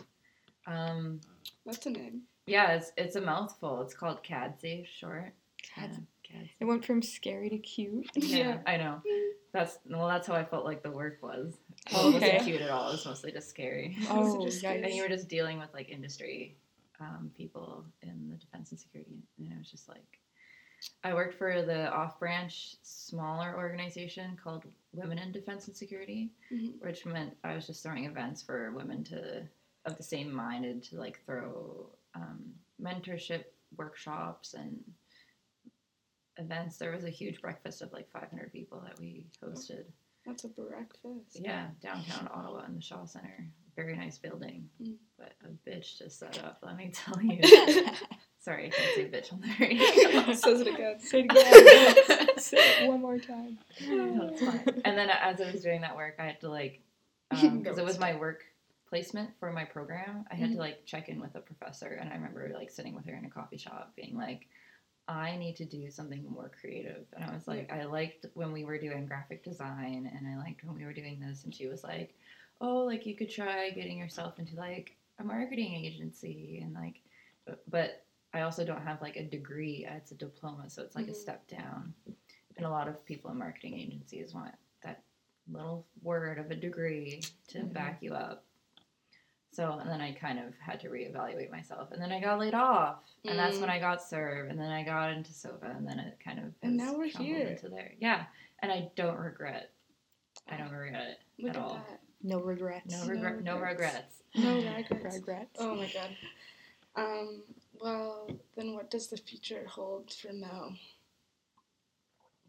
Um, 0.67 1.21
That's 1.67 1.85
a 1.87 1.91
name. 1.91 2.23
yeah, 2.47 2.73
it's 2.75 2.93
it's 2.97 3.17
a 3.17 3.21
mouthful. 3.21 3.83
It's 3.83 3.95
called 3.95 4.23
CADSAFE 4.23 4.87
short. 4.87 5.33
CADSAFE. 5.77 6.05
Yeah, 6.31 6.39
CADSAFE. 6.41 6.51
It 6.61 6.65
went 6.67 6.85
from 6.85 7.03
scary 7.03 7.51
to 7.51 7.59
cute. 7.59 8.07
Yeah, 8.15 8.37
Yeah. 8.39 8.59
I 8.67 8.77
know. 8.77 9.03
That's 9.53 9.79
well, 9.87 10.09
that's 10.09 10.27
how 10.27 10.35
I 10.35 10.45
felt 10.45 10.65
like 10.65 10.83
the 10.83 10.91
work 10.91 11.19
was. 11.23 11.55
It 11.91 11.95
okay. 11.97 12.13
wasn't 12.13 12.45
cute 12.45 12.61
at 12.63 12.71
all. 12.71 12.89
It 12.89 12.93
was 12.93 13.07
mostly 13.07 13.33
just 13.33 13.51
scary. 13.51 13.97
Oh, 14.09 14.43
just 14.45 14.63
yikes. 14.63 14.85
And 14.85 14.95
you 14.95 15.03
were 15.03 15.09
just 15.09 15.29
dealing 15.29 15.59
with 15.59 15.73
like 15.75 15.91
industry 15.91 16.57
um, 17.01 17.31
people 17.37 17.85
in 18.03 18.31
the 18.31 18.37
defense 18.37 18.71
and 18.71 18.81
security, 18.81 19.23
and 19.39 19.53
it 19.53 19.59
was 19.59 19.71
just 19.71 19.89
like 19.89 20.19
I 21.05 21.15
worked 21.15 21.35
for 21.35 21.63
the 21.63 21.93
off-branch 21.93 22.77
smaller 22.83 23.55
organization 23.57 24.37
called 24.43 24.65
Women 24.93 25.19
in 25.19 25.33
Defense 25.33 25.67
and 25.69 25.77
Security, 25.77 26.31
Mhm. 26.51 26.81
which 26.81 27.05
meant 27.07 27.37
I 27.45 27.55
was 27.55 27.67
just 27.67 27.83
throwing 27.83 28.07
events 28.07 28.43
for 28.43 28.73
women 28.73 29.05
to 29.05 29.47
of 29.85 29.97
the 29.97 30.03
same 30.03 30.33
minded 30.33 30.83
to 30.85 30.97
like 30.97 31.21
throw 31.27 31.91
um, 32.15 32.55
mentorship 32.81 33.45
workshops 33.77 34.55
and 34.55 34.83
events. 36.39 36.77
There 36.79 36.93
was 36.93 37.05
a 37.05 37.11
huge 37.11 37.41
breakfast 37.41 37.83
of 37.83 37.93
like 37.93 38.11
500 38.13 38.53
people 38.53 38.81
that 38.87 38.99
we 38.99 39.27
hosted. 39.43 39.85
That's 40.27 40.45
a 40.45 40.49
breakfast. 40.49 41.39
Yeah, 41.41 41.67
downtown 41.83 42.29
Ottawa 42.33 42.65
in 42.69 42.77
the 42.77 42.81
Shaw 42.83 43.05
Center. 43.05 43.47
Very 43.75 43.97
nice 43.97 44.19
building, 44.19 44.69
Mm. 44.83 44.97
but 45.19 45.33
a 45.45 45.69
bitch 45.69 45.99
to 45.99 46.11
set 46.11 46.43
up. 46.45 46.59
Let 46.63 46.77
me 46.77 46.91
tell 46.95 47.21
you. 47.23 47.41
Sorry, 48.39 48.67
I 48.67 48.71
can't 48.71 48.95
say 48.95 49.09
bitch 49.09 49.33
on 49.33 49.41
the 49.41 49.55
radio. 49.61 50.33
Says 50.35 50.61
it 50.61 50.67
again. 50.67 51.01
Say 51.01 51.21
it 51.29 51.31
again. 51.31 52.39
Say 52.39 52.57
it 52.59 52.89
one 52.89 53.01
more 53.01 53.19
time. 53.19 53.59
No. 53.87 54.29
And 54.85 54.99
then 54.99 55.11
as 55.11 55.41
I 55.41 55.51
was 55.51 55.63
doing 55.63 55.81
that 55.83 55.97
work, 55.97 56.17
I 56.19 56.25
had 56.27 56.41
to 56.41 56.49
like, 56.51 56.81
because 57.31 57.77
No, 57.77 57.83
it 57.83 57.85
was 57.85 57.99
my 57.99 58.15
work 58.17 58.45
placement 58.89 59.31
for 59.41 59.51
my 59.53 59.65
program. 59.65 60.25
I 60.31 60.35
had 60.35 60.51
Mhm. 60.51 60.55
to 60.55 60.59
like 60.59 60.85
check 60.85 61.09
in 61.09 61.21
with 61.21 61.35
a 61.35 61.41
professor, 61.41 61.87
and 61.89 62.11
I 62.11 62.15
remember 62.15 62.51
like 62.55 62.71
sitting 62.71 62.95
with 62.95 63.07
her 63.07 63.15
in 63.15 63.25
a 63.25 63.31
coffee 63.31 63.57
shop, 63.59 63.93
being 63.97 64.17
like, 64.17 64.47
I 65.09 65.37
need 65.37 65.57
to 65.57 65.65
do 65.65 65.91
something 65.91 66.25
more 66.31 66.51
creative. 66.61 67.07
And 67.15 67.25
I 67.25 67.35
was 67.35 67.49
like, 67.49 67.73
I 67.73 67.85
liked 67.85 68.27
when 68.35 68.53
we 68.53 68.65
were 68.65 68.79
doing 68.79 69.07
graphic 69.07 69.43
design, 69.45 70.11
and 70.17 70.27
I 70.27 70.39
liked 70.39 70.65
when 70.65 70.77
we 70.77 70.85
were 70.85 70.93
doing 70.93 71.19
this. 71.21 71.45
And 71.45 71.55
she 71.55 71.67
was 71.67 71.83
like, 71.85 72.15
Oh, 72.61 72.85
like 72.85 73.05
you 73.07 73.17
could 73.17 73.31
try 73.31 73.71
getting 73.71 73.99
yourself 73.99 74.39
into 74.39 74.55
like 74.57 74.97
a 75.19 75.25
marketing 75.25 75.75
agency, 75.75 76.61
and 76.63 76.73
like, 76.75 77.01
but- 77.69 78.05
I 78.35 78.41
also 78.43 78.65
don't 78.65 78.81
have 78.87 79.03
like 79.03 79.17
a 79.17 79.25
degree. 79.25 79.87
It's 79.87 80.11
a 80.13 80.15
diploma, 80.15 80.71
so 80.71 80.81
it's 80.83 80.97
like 80.97 81.09
a 81.09 81.11
Mhm. 81.11 81.17
step 81.17 81.47
down. 81.49 81.93
And 82.57 82.65
a 82.65 82.71
lot 82.71 82.89
of 82.89 83.05
people 83.05 83.31
in 83.31 83.37
marketing 83.37 83.79
agencies 83.79 84.33
want 84.33 84.55
that 84.83 85.03
little 85.47 85.87
word 86.01 86.39
of 86.39 86.51
a 86.51 86.57
degree 86.57 87.21
to 87.49 87.59
Mhm. 87.59 87.73
back 87.75 88.03
you 88.03 88.15
up. 88.15 88.47
So, 89.53 89.79
and 89.79 89.89
then 89.91 90.01
I 90.01 90.13
kind 90.13 90.39
of 90.39 90.55
had 90.59 90.81
to 90.81 90.89
reevaluate 90.89 91.51
myself. 91.51 91.93
And 91.93 92.01
then 92.01 92.11
I 92.11 92.21
got 92.21 92.39
laid 92.39 92.55
off. 92.55 93.01
And 93.27 93.39
that's 93.39 93.59
when 93.59 93.69
Mm. 93.69 93.73
I 93.73 93.79
got 93.81 94.03
served. 94.03 94.51
And 94.51 94.59
then 94.59 94.71
I 94.71 94.83
got 94.83 95.11
into 95.13 95.31
SOVA. 95.33 95.75
And 95.77 95.87
then 95.87 95.99
it 95.99 96.19
kind 96.25 96.39
of. 96.39 96.55
And 96.63 96.77
now 96.77 96.95
we're 96.97 97.11
tumbled 97.11 97.37
here. 97.37 97.49
Into 97.49 97.69
there. 97.69 97.93
Yeah. 98.01 98.25
And 98.61 98.73
I 98.73 98.91
don't 98.97 99.19
regret. 99.19 99.71
I 100.49 100.57
don't 100.57 100.73
regret 100.73 101.03
it. 101.03 101.19
Look 101.39 101.51
at 101.51 101.57
at 101.57 101.63
all. 101.63 101.75
that. 101.75 102.01
No 102.23 102.41
regrets. 102.41 102.91
No, 102.91 103.05
No 103.05 103.11
regret. 103.11 103.43
No 103.45 103.59
regrets. 103.59 104.23
regrets. 104.35 104.65
No 104.65 104.75
regrets. 104.77 105.17
Regrets. 105.17 105.57
Oh 105.59 105.75
my 105.75 105.93
god. 105.93 106.17
Um. 106.97 107.43
Well, 107.81 108.31
then 108.57 108.75
what 108.75 108.91
does 108.91 109.09
the 109.09 109.17
future 109.17 109.67
hold 109.69 110.11
for 110.13 110.33
Mel? 110.33 110.73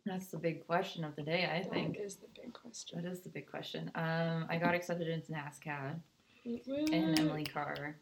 That's 0.06 0.28
the 0.28 0.38
big 0.38 0.66
question 0.68 1.04
of 1.04 1.16
the 1.16 1.24
day, 1.24 1.50
I 1.52 1.64
think. 1.68 1.98
That 1.98 2.04
is 2.04 2.16
the 2.18 2.28
big 2.36 2.54
question. 2.54 3.02
That 3.02 3.10
is 3.12 3.22
the 3.22 3.30
big 3.30 3.50
question. 3.50 3.90
Um, 3.96 4.46
I 4.50 4.58
got 4.58 4.76
accepted 4.76 5.08
into 5.08 5.32
NSCAD. 5.32 5.96
And 6.46 7.18
Emily 7.20 7.46
Carr, 7.46 7.96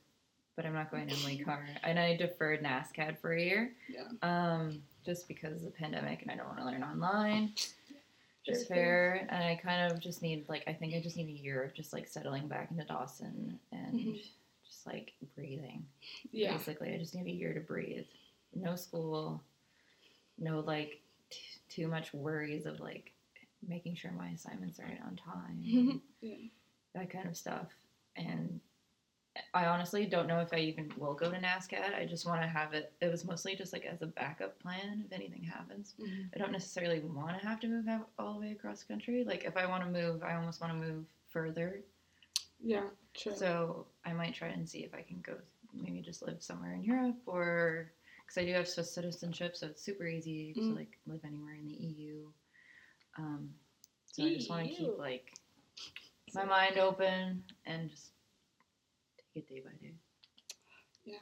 but 0.56 0.66
I'm 0.66 0.74
not 0.74 0.90
going 0.92 1.08
to 1.08 1.16
Emily 1.16 1.38
Carr. 1.40 1.68
And 1.84 2.00
I 2.00 2.16
deferred 2.16 2.64
NSCAD 2.64 3.20
for 3.20 3.34
a 3.34 3.42
year, 3.42 3.72
Yeah. 3.90 4.08
um, 4.24 4.82
just 5.06 5.28
because 5.28 5.58
of 5.58 5.62
the 5.64 5.72
pandemic, 5.72 6.22
and 6.24 6.32
I 6.32 6.36
don't 6.36 6.48
want 6.48 6.60
to 6.60 6.66
learn 6.66 6.84
online. 6.84 7.54
Just 8.44 8.68
Very 8.70 8.80
fair, 8.80 9.28
and 9.30 9.44
I 9.44 9.56
kind 9.62 9.92
of 9.92 10.00
just 10.00 10.24
need 10.24 10.50
like 10.50 10.64
I 10.66 10.74
think 10.74 10.96
I 10.96 11.00
just 11.00 11.16
need 11.16 11.28
a 11.28 11.44
year 11.44 11.62
of 11.64 11.76
just 11.76 11.94
like 11.94 12.08
settling 12.08 12.48
back 12.48 12.72
into 12.72 12.84
Dawson 12.84 13.60
and 13.72 13.94
Mhm. 14.00 14.22
just 14.66 14.88
like 14.88 15.14
breathing. 15.36 15.86
Yeah. 16.32 16.54
Basically, 16.58 16.92
I 16.92 16.98
just 16.98 17.14
need 17.14 17.28
a 17.28 17.32
year 17.36 17.54
to 17.54 17.60
breathe. 17.60 18.08
No 18.56 18.76
school, 18.76 19.44
no 20.40 20.62
like 20.62 21.02
t- 21.30 21.40
too 21.70 21.88
much 21.88 22.12
worries 22.16 22.66
of 22.66 22.80
like 22.80 23.12
making 23.68 23.94
sure 23.94 24.12
my 24.12 24.30
assignments 24.30 24.80
are 24.80 24.90
on 25.06 25.16
time 25.18 26.02
Yeah. 26.22 26.48
that 26.96 27.12
kind 27.12 27.28
of 27.30 27.38
stuff. 27.38 27.68
And 28.16 28.60
I 29.54 29.66
honestly 29.66 30.06
don't 30.06 30.28
know 30.28 30.40
if 30.40 30.54
I 30.54 30.58
even 30.58 30.92
will 30.98 31.14
go 31.14 31.32
to 31.32 31.38
NSCAD. 31.38 31.96
I 31.96 32.06
just 32.06 32.26
want 32.26 32.42
to 32.42 32.48
have 32.48 32.74
it. 32.74 32.92
It 33.02 33.10
was 33.10 33.26
mostly 33.26 33.56
just 33.56 33.72
like 33.74 33.86
as 33.86 34.02
a 34.02 34.08
backup 34.08 34.60
plan 34.60 35.04
if 35.06 35.12
anything 35.14 35.44
happens. 35.44 35.96
Mhm. 36.00 36.30
I 36.36 36.38
don't 36.38 36.52
necessarily 36.52 37.00
want 37.00 37.40
to 37.40 37.48
have 37.48 37.60
to 37.62 37.68
move 37.68 37.88
out 37.88 38.10
all 38.20 38.34
the 38.34 38.40
way 38.42 38.52
across 38.52 38.82
the 38.82 38.88
country. 38.94 39.24
Like 39.24 39.46
if 39.46 39.56
I 39.58 39.66
want 39.66 39.84
to 39.84 39.90
move, 39.90 40.24
I 40.24 40.36
almost 40.36 40.60
want 40.62 40.74
to 40.74 40.80
move 40.80 41.06
further. 41.30 41.82
Yeah. 42.60 42.90
True. 43.14 43.36
So 43.36 43.88
I 44.06 44.14
might 44.14 44.34
try 44.34 44.50
and 44.50 44.68
see 44.68 44.80
if 44.84 44.94
I 44.94 45.02
can 45.02 45.22
go, 45.22 45.38
maybe 45.74 46.02
just 46.02 46.22
live 46.22 46.42
somewhere 46.44 46.74
in 46.74 46.84
Europe 46.84 47.18
or 47.26 47.92
because 48.26 48.38
I 48.38 48.46
do 48.46 48.54
have 48.54 48.68
Swiss 48.68 48.92
citizenship, 48.94 49.56
so 49.58 49.68
it's 49.68 49.82
super 49.82 50.08
easy 50.08 50.54
to 50.54 50.60
Mm. 50.62 50.76
like 50.76 50.98
live 51.06 51.24
anywhere 51.26 51.56
in 51.56 51.66
the 51.66 51.74
EU. 51.74 52.32
Um, 53.18 53.54
so 54.06 54.24
I 54.24 54.34
just 54.36 54.50
want 54.50 54.68
to 54.70 54.74
keep 54.74 54.98
like 54.98 55.34
my 56.36 56.46
mind 56.46 56.78
open 56.78 57.44
and 57.66 57.90
just 57.90 58.12
take 59.34 59.44
it 59.44 59.50
day 59.54 59.62
by 59.64 59.72
day. 59.82 59.94
Yeah. 61.06 61.18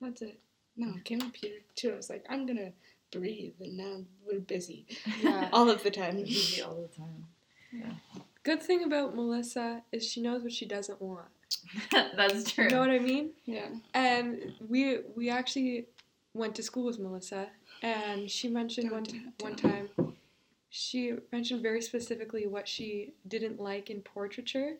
That's 0.00 0.22
it. 0.22 0.38
No, 0.76 0.94
I 0.96 1.00
came 1.00 1.22
up 1.22 1.34
here 1.34 1.58
too. 1.74 1.92
I 1.92 1.96
was 1.96 2.08
like, 2.10 2.24
I'm 2.28 2.46
gonna 2.46 2.72
breathe, 3.12 3.54
and 3.60 3.76
now 3.76 3.96
we're 4.26 4.40
busy 4.40 4.86
Yeah. 5.22 5.48
all 5.52 5.68
of 5.70 5.82
the 5.82 5.90
time. 5.90 6.16
Busy 6.22 6.62
all 6.62 6.74
the 6.88 6.96
time. 6.96 7.26
Yeah. 7.72 8.20
Good 8.44 8.62
thing 8.62 8.84
about 8.84 9.14
Melissa 9.14 9.82
is 9.92 10.08
she 10.08 10.22
knows 10.22 10.42
what 10.42 10.52
she 10.52 10.66
doesn't 10.66 11.02
want. 11.02 11.26
That's 11.92 12.52
true. 12.52 12.64
You 12.64 12.70
know 12.70 12.78
what 12.80 12.90
I 12.90 12.98
mean? 13.00 13.30
Yeah. 13.44 13.68
And 13.92 14.54
we 14.68 15.00
we 15.16 15.28
actually 15.30 15.86
went 16.34 16.54
to 16.56 16.62
school 16.62 16.84
with 16.84 16.98
Melissa, 17.00 17.48
and 17.82 18.30
she 18.30 18.48
mentioned 18.48 18.90
one 18.92 19.02
Dun, 19.02 19.14
dun, 19.14 19.32
one 19.40 19.56
time. 19.56 19.87
She 20.88 21.12
mentioned 21.32 21.62
very 21.62 21.82
specifically 21.82 22.46
what 22.46 22.66
she 22.66 23.12
didn't 23.26 23.60
like 23.60 23.90
in 23.90 24.00
portraiture. 24.00 24.78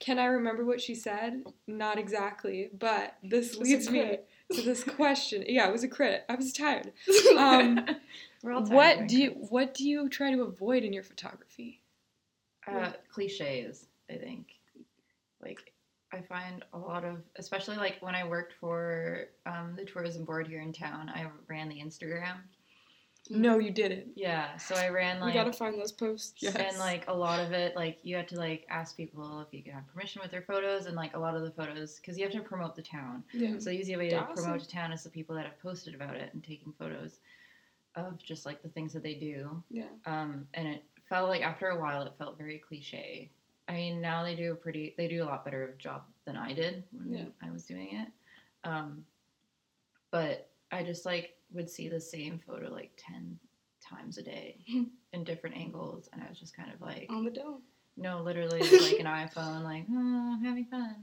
Can 0.00 0.18
I 0.18 0.24
remember 0.24 0.64
what 0.64 0.80
she 0.80 0.96
said? 0.96 1.44
Not 1.68 1.98
exactly, 1.98 2.70
but 2.76 3.16
this 3.22 3.52
It 3.52 3.60
was 3.60 3.68
a 3.68 3.72
leads 3.72 3.90
me 3.90 4.18
to 4.52 4.62
this 4.62 4.82
question. 4.96 5.44
Yeah, 5.46 5.68
it 5.68 5.72
was 5.72 5.84
a 5.84 5.88
crit. 5.88 6.24
I 6.28 6.34
was 6.34 6.52
tired. 6.52 6.92
Um, 7.38 7.86
We're 8.42 8.54
all 8.54 8.64
tired 8.64 8.74
what 8.74 9.08
do 9.08 9.22
you 9.22 9.30
crits. 9.30 9.50
what 9.50 9.74
do 9.74 9.88
you 9.88 10.08
try 10.08 10.32
to 10.32 10.42
avoid 10.42 10.82
in 10.82 10.92
your 10.92 11.04
photography? 11.04 11.80
Uh, 12.66 12.90
cliches, 13.08 13.86
I 14.10 14.14
think. 14.14 14.48
Like 15.40 15.72
I 16.12 16.22
find 16.22 16.64
a 16.72 16.78
lot 16.78 17.04
of, 17.04 17.22
especially 17.36 17.76
like 17.76 17.98
when 18.00 18.16
I 18.16 18.26
worked 18.26 18.54
for 18.58 19.28
um, 19.46 19.74
the 19.76 19.84
tourism 19.84 20.24
board 20.24 20.48
here 20.48 20.60
in 20.60 20.72
town, 20.72 21.08
I 21.08 21.26
ran 21.46 21.68
the 21.68 21.80
Instagram. 21.80 22.38
No, 23.30 23.58
you 23.58 23.70
didn't. 23.70 24.08
Yeah, 24.16 24.56
so 24.56 24.74
I 24.74 24.88
ran 24.88 25.20
like 25.20 25.34
gotta 25.34 25.52
find 25.52 25.78
those 25.80 25.92
posts. 25.92 26.42
Yes. 26.42 26.54
and 26.56 26.78
like 26.78 27.04
a 27.08 27.14
lot 27.14 27.40
of 27.40 27.52
it 27.52 27.74
like 27.76 27.98
you 28.02 28.14
had 28.16 28.28
to 28.28 28.36
like 28.38 28.66
ask 28.68 28.96
people 28.96 29.40
if 29.40 29.52
you 29.52 29.62
could 29.62 29.72
have 29.72 29.86
permission 29.92 30.22
with 30.22 30.30
their 30.30 30.42
photos 30.42 30.86
and 30.86 30.94
like 30.96 31.14
a 31.14 31.18
lot 31.18 31.34
of 31.34 31.42
the 31.42 31.50
photos 31.50 31.96
because 31.98 32.16
you 32.18 32.24
have 32.24 32.32
to 32.32 32.40
promote 32.40 32.74
the 32.76 32.82
town 32.82 33.24
Yeah. 33.32 33.58
so 33.58 33.70
the 33.70 33.76
easy 33.78 33.96
way 33.96 34.08
to 34.10 34.16
Awesome. 34.20 34.44
promote 34.44 34.62
a 34.62 34.68
town 34.68 34.92
is 34.92 35.02
the 35.02 35.10
people 35.10 35.34
that 35.36 35.44
have 35.44 35.58
posted 35.60 35.94
about 35.94 36.14
it 36.16 36.32
and 36.34 36.42
taking 36.44 36.72
photos 36.78 37.20
of 37.94 38.22
just 38.22 38.44
like 38.46 38.62
the 38.62 38.68
things 38.68 38.92
that 38.92 39.02
they 39.02 39.14
do 39.14 39.62
Yeah. 39.70 39.84
um, 40.04 40.46
and 40.54 40.68
it 40.68 40.84
felt 41.08 41.28
like 41.28 41.42
after 41.42 41.68
a 41.68 41.80
while 41.80 42.02
it 42.02 42.12
felt 42.18 42.36
very 42.38 42.58
cliche 42.58 43.30
i 43.68 43.72
mean 43.72 44.00
now 44.00 44.22
they 44.22 44.34
do 44.36 44.52
a 44.52 44.56
pretty 44.56 44.94
they 44.98 45.08
do 45.08 45.22
a 45.22 45.26
lot 45.26 45.44
better 45.44 45.74
job 45.78 46.02
than 46.26 46.36
i 46.36 46.52
did 46.52 46.84
when 46.92 47.12
Yeah. 47.18 47.24
i 47.42 47.50
was 47.50 47.64
doing 47.64 47.88
it 47.94 48.08
um, 48.68 49.04
but 50.10 50.50
i 50.72 50.82
just 50.82 51.06
like 51.06 51.35
would 51.56 51.68
see 51.70 51.88
the 51.88 52.00
same 52.00 52.38
photo 52.46 52.70
like 52.72 52.90
10 52.96 53.38
times 53.80 54.18
a 54.18 54.22
day 54.22 54.58
in 55.12 55.24
different 55.24 55.56
angles 55.56 56.08
and 56.12 56.22
i 56.22 56.28
was 56.28 56.38
just 56.38 56.56
kind 56.56 56.72
of 56.72 56.80
like 56.80 57.06
On 57.10 57.24
the 57.24 57.30
dome. 57.30 57.62
no, 57.96 58.20
literally 58.22 58.60
like 58.80 58.98
an 59.00 59.06
iPhone, 59.06 59.62
like, 59.64 59.84
oh, 59.90 60.32
I'm 60.34 60.44
having 60.44 60.66
fun. 60.66 60.96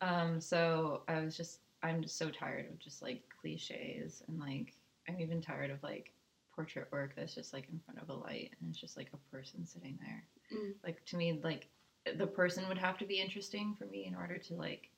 Um, 0.00 0.40
so 0.40 1.02
I 1.08 1.20
was 1.20 1.36
just, 1.36 1.58
I'm 1.82 2.00
just 2.02 2.16
so 2.16 2.30
tired 2.30 2.66
of 2.70 2.78
just 2.78 3.02
like 3.02 3.22
cliches 3.40 4.22
and 4.26 4.38
like, 4.38 4.74
I'm 5.08 5.20
even 5.20 5.42
tired 5.42 5.70
of 5.70 5.82
like 5.82 6.12
portrait 6.54 6.88
work 6.92 7.12
that's 7.16 7.34
just 7.34 7.52
like 7.52 7.68
in 7.70 7.78
front 7.84 8.00
of 8.00 8.08
a 8.08 8.14
light 8.14 8.52
and 8.60 8.70
it's 8.70 8.80
just 8.80 8.96
like 8.96 9.08
a 9.12 9.36
person 9.36 9.66
sitting 9.66 9.98
there. 10.00 10.24
Mm. 10.56 10.72
Like 10.82 11.04
to 11.06 11.16
me, 11.16 11.38
like 11.44 11.68
the 12.16 12.26
person 12.26 12.66
would 12.68 12.78
have 12.78 12.96
to 12.98 13.04
be 13.04 13.20
interesting 13.20 13.74
for 13.78 13.84
me 13.86 14.06
in 14.06 14.14
order 14.14 14.38
to 14.38 14.54
like 14.54 14.88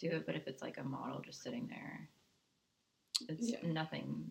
do 0.00 0.08
it. 0.08 0.24
But 0.26 0.34
if 0.36 0.46
it's 0.46 0.62
like 0.62 0.78
a 0.78 0.82
model 0.84 1.20
just 1.20 1.42
sitting 1.42 1.66
there, 1.68 2.08
it's 3.28 3.50
Yeah. 3.50 3.58
nothing 3.64 4.30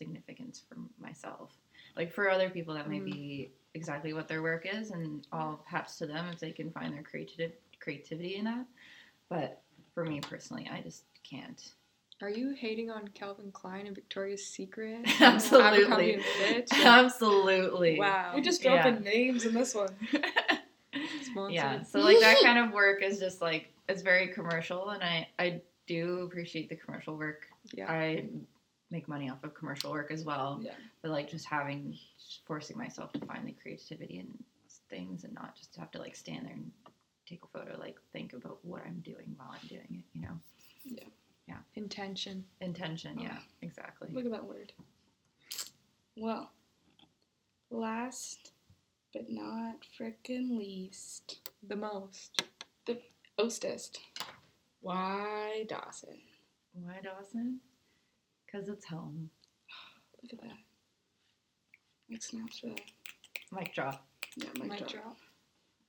significance 0.00 0.62
for 0.66 0.76
myself. 0.98 1.52
Like 1.96 2.10
for 2.12 2.30
other 2.30 2.48
people, 2.50 2.74
that 2.74 2.88
may 2.88 3.00
Mm. 3.00 3.04
be 3.04 3.50
exactly 3.74 4.12
what 4.14 4.26
their 4.28 4.42
work 4.42 4.66
is, 4.66 4.90
and 4.90 5.26
all 5.32 5.62
haps 5.66 5.98
to 5.98 6.06
them 6.06 6.26
if 6.32 6.40
they 6.40 6.52
can 6.52 6.70
find 6.72 6.94
their 6.94 7.02
creative 7.02 7.52
creativity 7.80 8.36
in 8.36 8.44
that. 8.46 8.66
But 9.28 9.60
for 9.94 10.04
me 10.04 10.20
personally, 10.20 10.68
I 10.72 10.80
just 10.80 11.04
can't. 11.22 11.74
Are 12.22 12.30
you 12.30 12.50
hating 12.50 12.90
on 12.90 13.08
Calvin 13.08 13.50
Klein 13.52 13.86
and 13.86 13.94
Victoria's 13.94 14.46
Secret? 14.46 15.00
Absolutely. 15.20 16.14
And 16.14 16.24
Fitch? 16.24 16.68
Absolutely. 16.72 17.98
Wow. 17.98 18.32
We 18.34 18.40
just 18.40 18.62
Yeah. 18.62 18.82
dropping 18.82 19.04
names 19.04 19.44
in 19.44 19.54
this 19.54 19.74
one. 19.74 19.94
Yeah. 21.48 21.82
So 21.82 22.00
like 22.00 22.18
that 22.20 22.38
kind 22.42 22.58
of 22.58 22.72
work 22.72 23.02
is 23.02 23.20
just 23.20 23.40
like 23.40 23.72
it's 23.88 24.02
very 24.02 24.28
commercial, 24.28 24.90
and 24.90 25.02
I 25.02 25.28
I 25.38 25.60
do 25.86 26.22
appreciate 26.22 26.68
the 26.68 26.74
commercial 26.76 27.16
work. 27.16 27.46
Yeah. 27.72 27.90
I 27.90 28.24
make 28.90 29.08
money 29.08 29.30
off 29.30 29.42
of 29.44 29.54
commercial 29.54 29.90
work 29.92 30.10
as 30.10 30.24
well. 30.24 30.60
Yeah. 30.62 30.72
But 31.02 31.10
like 31.10 31.30
just 31.30 31.46
having 31.46 31.96
forcing 32.46 32.76
myself 32.76 33.12
to 33.12 33.20
find 33.26 33.46
the 33.46 33.52
creativity 33.52 34.18
in 34.18 34.28
things 34.88 35.24
and 35.24 35.32
not 35.34 35.56
just 35.56 35.76
have 35.76 35.90
to 35.92 35.98
like 35.98 36.16
stand 36.16 36.46
there 36.46 36.52
and 36.52 36.70
take 37.28 37.40
a 37.44 37.58
photo. 37.58 37.78
Like 37.78 37.96
think 38.12 38.32
about 38.32 38.58
what 38.62 38.82
I'm 38.86 39.00
doing 39.00 39.34
while 39.36 39.50
I'm 39.52 39.68
doing 39.68 39.86
it. 39.90 40.04
You 40.18 40.22
know, 40.22 40.38
Yeah. 40.84 41.04
Yeah. 41.46 41.56
Intention. 41.74 42.44
intention. 42.60 43.18
Yeah, 43.18 43.36
oh. 43.38 43.42
exactly. 43.62 44.08
Look 44.12 44.24
at 44.24 44.30
that 44.32 44.44
word. 44.44 44.72
Well, 46.16 46.50
last 47.70 48.52
but 49.12 49.28
not 49.28 49.76
frickin' 49.98 50.56
least, 50.56 51.48
The 51.66 51.76
most. 51.76 52.42
The 52.86 53.00
ostest. 53.38 53.98
Why 54.80 55.64
Dawson? 55.68 56.18
Why 56.72 57.00
Dawson? 57.02 57.60
Because 58.50 58.68
it's 58.68 58.84
home. 58.86 59.30
Look 60.22 60.32
at 60.32 60.40
that. 60.40 60.56
Like 62.10 62.22
snaps 62.22 62.58
for 62.60 62.68
that. 62.68 62.80
Mic 63.52 63.74
drop. 63.74 64.04
Yeah, 64.36 64.48
mic, 64.58 64.68
Mic 64.70 64.78
drop. 64.78 64.90
drop. 64.90 65.16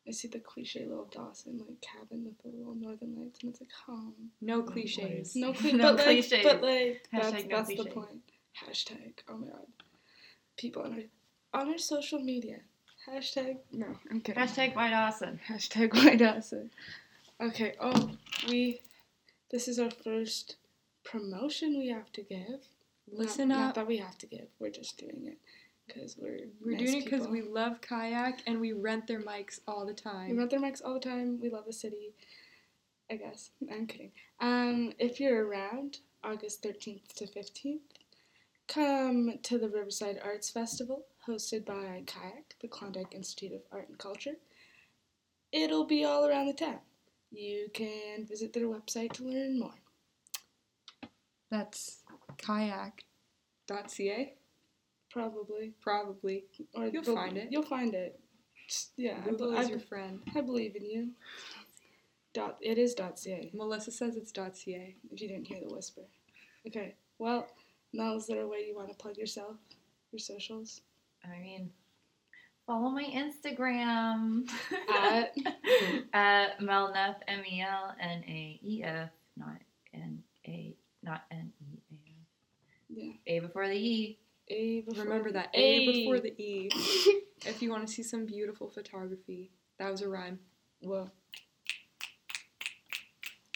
I 0.07 0.11
see 0.11 0.27
the 0.27 0.39
cliche 0.39 0.85
little 0.85 1.07
Dawson 1.11 1.59
like 1.59 1.79
cabin 1.81 2.25
with 2.25 2.37
the 2.43 2.57
little 2.57 2.73
northern 2.75 3.15
lights, 3.15 3.39
and 3.41 3.51
it's 3.51 3.61
like 3.61 3.69
home. 3.85 4.13
No 4.41 4.63
cliches. 4.63 5.35
No, 5.35 5.53
cli- 5.59 5.73
No 5.73 5.93
but 5.95 5.95
like, 5.97 6.05
cliches. 6.05 6.39
but 6.43 6.61
like 6.61 7.07
that's 7.11 7.31
no 7.45 7.57
that's 7.57 7.69
the 7.69 7.85
point. 7.85 8.21
Hashtag. 8.67 9.13
Oh 9.29 9.37
my 9.37 9.47
god. 9.47 9.67
People 10.57 10.83
on 10.83 10.93
our 11.53 11.61
on 11.61 11.69
our 11.71 11.77
social 11.77 12.19
media. 12.19 12.57
Hashtag. 13.09 13.57
No, 13.71 13.87
I'm 14.09 14.21
kidding. 14.21 14.41
Hashtag 14.41 14.75
Why 14.75 14.89
Dawson. 14.89 15.39
Hashtag 15.47 15.93
why 15.93 16.15
Dawson. 16.15 16.69
Okay. 17.41 17.75
Oh, 17.79 18.11
we. 18.47 18.81
This 19.51 19.67
is 19.67 19.79
our 19.79 19.89
first 20.03 20.55
promotion 21.03 21.77
we 21.77 21.89
have 21.89 22.11
to 22.13 22.21
give. 22.21 22.67
Listen 23.11 23.49
not, 23.49 23.55
up. 23.55 23.65
Not 23.65 23.75
that 23.75 23.87
we 23.87 23.97
have 23.97 24.17
to 24.19 24.27
give. 24.27 24.47
We're 24.59 24.69
just 24.69 24.97
doing 24.97 25.23
it 25.25 25.37
because 25.87 26.15
we're. 26.17 26.47
We're 26.63 26.77
nice 26.77 26.91
doing 26.91 27.01
it 27.01 27.05
because 27.05 27.27
we 27.27 27.41
love 27.41 27.81
KIAC 27.81 28.39
and 28.47 28.59
we 28.61 28.73
rent 28.73 29.07
their 29.07 29.21
mics 29.21 29.59
all 29.67 29.85
the 29.85 29.93
time. 29.93 30.29
We 30.29 30.37
rent 30.37 30.51
their 30.51 30.61
mics 30.61 30.81
all 30.83 30.93
the 30.93 30.99
time. 30.99 31.39
We 31.41 31.49
love 31.49 31.65
the 31.65 31.73
city. 31.73 32.13
I 33.09 33.15
guess. 33.15 33.51
I'm 33.69 33.87
kidding. 33.87 34.11
Um, 34.39 34.93
if 34.97 35.19
you're 35.19 35.45
around 35.45 35.97
August 36.23 36.63
13th 36.63 37.13
to 37.15 37.25
15th, 37.25 37.79
come 38.67 39.37
to 39.43 39.57
the 39.57 39.67
Riverside 39.67 40.19
Arts 40.23 40.49
Festival 40.49 41.05
hosted 41.27 41.65
by 41.65 42.03
KIAC, 42.05 42.55
the 42.61 42.69
Klondike 42.69 43.13
Institute 43.13 43.51
of 43.51 43.61
Art 43.71 43.89
and 43.89 43.97
Culture. 43.97 44.37
It'll 45.51 45.85
be 45.85 46.05
all 46.05 46.25
around 46.25 46.47
the 46.47 46.53
town. 46.53 46.79
You 47.31 47.69
can 47.73 48.25
visit 48.25 48.53
their 48.53 48.67
website 48.67 49.13
to 49.13 49.25
learn 49.25 49.59
more. 49.59 49.73
That's 51.51 51.97
kiac.ca. 52.37 54.33
Probably. 55.11 55.73
Probably. 55.81 56.45
Or 56.73 56.87
You'll 56.87 57.03
find 57.03 57.37
it. 57.37 57.49
You'll 57.51 57.63
find 57.63 57.93
it. 57.93 58.19
Just- 58.67 58.93
Yeah, 58.97 59.17
I, 59.21 59.29
Google 59.29 59.51
be- 59.51 59.57
is 59.57 59.67
I, 59.67 59.69
your 59.69 59.79
friend. 59.79 60.21
I 60.35 60.41
believe 60.41 60.75
in 60.75 60.85
you. 60.85 61.09
Dot. 62.33 62.57
It 62.61 62.77
is 62.77 62.93
dot 62.93 63.19
.ca. 63.19 63.51
Melissa 63.53 63.91
says 63.91 64.15
it's 64.15 64.31
.ca. 64.31 64.95
if 65.11 65.21
you 65.21 65.27
didn't 65.27 65.45
hear 65.47 65.59
the 65.59 65.73
whisper. 65.73 66.03
Okay, 66.65 66.95
well, 67.19 67.45
Mel, 67.93 68.15
is 68.15 68.25
there 68.27 68.41
a 68.43 68.47
way 68.47 68.63
you 68.65 68.73
want 68.75 68.87
to 68.87 68.95
plug 68.95 69.17
yourself, 69.17 69.57
your 70.13 70.19
socials? 70.19 70.79
I 71.25 71.37
mean, 71.41 71.69
follow 72.65 72.89
my 72.89 73.03
Instagram 73.03 74.47
At? 74.95 75.35
at 76.13 76.59
Melnaef 76.61 77.15
M 77.27 77.41
E 77.45 77.61
L 77.61 77.93
N 77.99 78.23
A 78.25 78.59
E 78.63 78.81
F, 78.85 79.09
not 79.35 79.57
N 79.93 80.23
A, 80.47 80.73
not 81.03 81.23
N 81.31 81.51
E 81.59 81.77
A 81.91 81.95
F. 81.95 82.27
Yeah. 82.89 83.13
A 83.27 83.39
before 83.39 83.67
the 83.67 83.73
E. 83.75 84.19
A 84.49 84.81
before 84.81 85.03
Remember 85.03 85.31
that 85.31 85.49
A. 85.53 85.57
A 85.57 85.85
before 85.91 86.19
the 86.19 86.33
E. 86.41 86.69
if 87.45 87.61
you 87.61 87.69
want 87.69 87.87
to 87.87 87.93
see 87.93 88.03
some 88.03 88.25
beautiful 88.25 88.69
photography, 88.69 89.51
that 89.79 89.89
was 89.91 90.01
a 90.01 90.09
rhyme. 90.09 90.39
Well, 90.81 91.11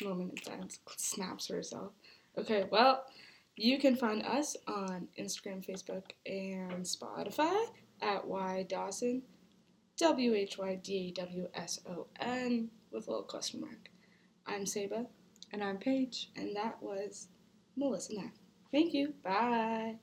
moment 0.04 0.34
of 0.40 0.44
silence 0.46 0.80
snaps 0.98 1.48
for 1.48 1.56
herself. 1.56 1.92
Okay, 2.38 2.66
well, 2.70 3.06
you 3.56 3.80
can 3.80 3.96
find 3.96 4.24
us 4.24 4.58
on 4.68 5.08
Instagram, 5.20 5.66
Facebook, 5.66 6.12
and 6.26 6.84
Spotify 6.84 7.68
at 8.02 8.28
Why 8.28 8.64
Dawson, 8.68 9.22
W 9.98 10.34
H 10.34 10.58
Y 10.58 10.76
D 10.84 11.14
A 11.18 11.22
W 11.22 11.48
S 11.54 11.80
O 11.90 12.08
N, 12.20 12.70
with 12.92 13.08
a 13.08 13.12
little 13.12 13.24
question 13.26 13.62
mark. 13.62 13.90
I'm 14.46 14.66
Saba, 14.66 15.08
And 15.54 15.64
I'm 15.64 15.78
Paige. 15.78 16.30
and 16.36 16.56
that 16.56 16.82
was 16.82 17.30
Melissa. 17.78 18.32
Thank 18.72 18.94
you. 18.94 19.14
Bye. 19.24 20.00